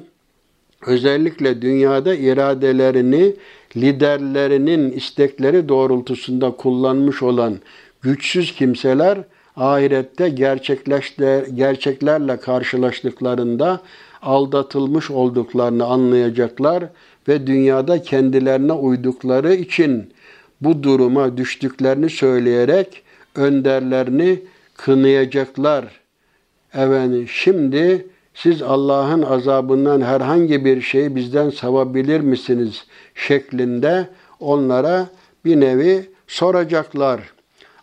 özellikle 0.87 1.62
dünyada 1.62 2.14
iradelerini 2.14 3.35
liderlerinin 3.76 4.93
istekleri 4.93 5.68
doğrultusunda 5.68 6.51
kullanmış 6.51 7.22
olan 7.22 7.59
güçsüz 8.03 8.55
kimseler 8.55 9.18
ahirette 9.57 10.29
gerçeklerle 11.55 12.37
karşılaştıklarında 12.37 13.81
aldatılmış 14.23 15.11
olduklarını 15.11 15.85
anlayacaklar 15.85 16.85
ve 17.29 17.47
dünyada 17.47 18.03
kendilerine 18.03 18.73
uydukları 18.73 19.55
için 19.55 20.13
bu 20.61 20.83
duruma 20.83 21.37
düştüklerini 21.37 22.11
söyleyerek 22.11 23.03
önderlerini 23.35 24.39
kınayacaklar. 24.77 25.85
Evet, 26.75 27.29
şimdi 27.29 28.07
siz 28.35 28.63
Allah'ın 28.63 29.23
azabından 29.23 30.01
herhangi 30.01 30.65
bir 30.65 30.81
şeyi 30.81 31.17
bizden 31.17 31.51
savabilir 31.51 32.21
misiniz 32.21 32.87
şeklinde 33.15 34.09
onlara 34.41 35.09
bir 35.45 35.61
nevi 35.61 36.11
soracaklar 36.27 37.34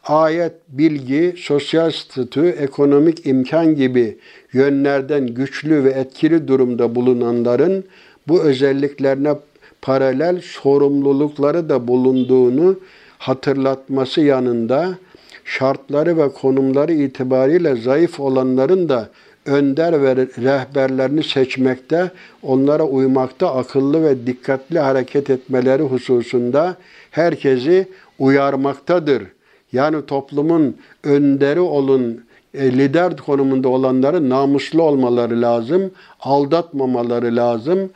ayet, 0.03 0.53
bilgi, 0.69 1.35
sosyal 1.37 1.91
statü, 1.91 2.47
ekonomik 2.47 3.25
imkan 3.25 3.75
gibi 3.75 4.17
yönlerden 4.53 5.27
güçlü 5.27 5.83
ve 5.83 5.89
etkili 5.89 6.47
durumda 6.47 6.95
bulunanların 6.95 7.83
bu 8.27 8.41
özelliklerine 8.41 9.33
paralel 9.81 10.41
sorumlulukları 10.41 11.69
da 11.69 11.87
bulunduğunu 11.87 12.79
hatırlatması 13.17 14.21
yanında 14.21 14.97
şartları 15.45 16.17
ve 16.17 16.29
konumları 16.29 16.93
itibariyle 16.93 17.75
zayıf 17.75 18.19
olanların 18.19 18.89
da 18.89 19.09
önder 19.45 20.01
ve 20.01 20.15
rehberlerini 20.15 21.23
seçmekte, 21.23 22.11
onlara 22.43 22.83
uymakta 22.83 23.55
akıllı 23.55 24.03
ve 24.03 24.27
dikkatli 24.27 24.79
hareket 24.79 25.29
etmeleri 25.29 25.83
hususunda 25.83 26.75
herkesi 27.11 27.87
uyarmaktadır.'' 28.19 29.40
Yani 29.73 30.05
toplumun 30.05 30.77
önderi 31.03 31.59
olun, 31.59 32.25
e, 32.53 32.71
lider 32.71 33.17
konumunda 33.17 33.69
olanların 33.69 34.29
namuslu 34.29 34.83
olmaları 34.83 35.41
lazım, 35.41 35.91
aldatmamaları 36.19 37.35
lazım. 37.35 37.89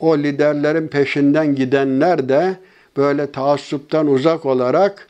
O 0.00 0.18
liderlerin 0.18 0.88
peşinden 0.88 1.54
gidenler 1.54 2.28
de 2.28 2.56
böyle 2.96 3.32
taassuptan 3.32 4.06
uzak 4.06 4.46
olarak 4.46 5.08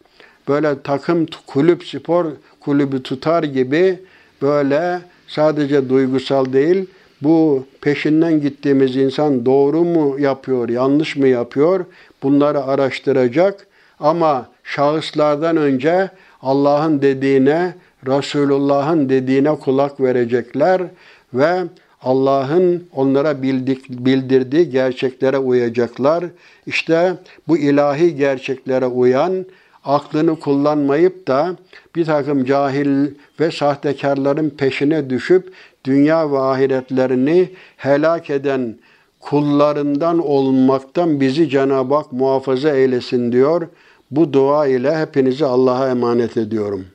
böyle 0.49 0.83
takım 0.83 1.27
kulüp 1.47 1.85
spor 1.85 2.27
kulübü 2.61 3.03
tutar 3.03 3.43
gibi 3.43 3.99
böyle 4.43 5.01
sadece 5.27 5.89
duygusal 5.89 6.53
değil 6.53 6.87
bu 7.23 7.65
peşinden 7.81 8.41
gittiğimiz 8.41 8.97
insan 8.97 9.47
doğru 9.47 9.85
mu 9.85 10.17
yapıyor, 10.19 10.69
yanlış 10.69 11.17
mı 11.17 11.29
yapıyor 11.29 11.85
bunları 12.23 12.65
araştıracak 12.65 13.67
ama 14.01 14.49
şahıslardan 14.71 15.57
önce 15.57 16.11
Allah'ın 16.43 17.03
dediğine, 17.03 17.75
Resulullah'ın 18.07 19.09
dediğine 19.09 19.55
kulak 19.55 20.01
verecekler 20.01 20.83
ve 21.35 21.61
Allah'ın 22.03 22.89
onlara 22.95 23.43
bildik, 23.43 23.91
bildirdiği 23.91 24.71
gerçeklere 24.71 25.39
uyacaklar. 25.39 26.25
İşte 26.67 27.15
bu 27.49 27.59
ilahi 27.59 28.17
gerçeklere 28.17 28.87
uyan, 28.87 29.47
aklını 29.85 30.41
kullanmayıp 30.41 31.29
da 31.29 31.57
bir 31.97 32.05
takım 32.05 32.45
cahil 32.45 33.07
ve 33.41 33.51
sahtekarların 33.51 34.51
peşine 34.51 35.11
düşüp 35.11 35.53
dünya 35.85 36.33
ve 36.33 36.39
ahiretlerini 36.39 37.49
helak 37.77 38.31
eden 38.31 38.75
kullarından 39.21 40.19
olmaktan 40.19 41.21
bizi 41.21 41.49
Cenab-ı 41.49 41.95
Hak 41.95 42.13
muhafaza 42.13 42.71
eylesin 42.71 43.33
diyor. 43.33 43.69
Bu 44.11 44.33
dua 44.33 44.67
ile 44.67 44.99
hepinizi 44.99 45.45
Allah'a 45.45 45.91
emanet 45.91 46.37
ediyorum. 46.37 46.87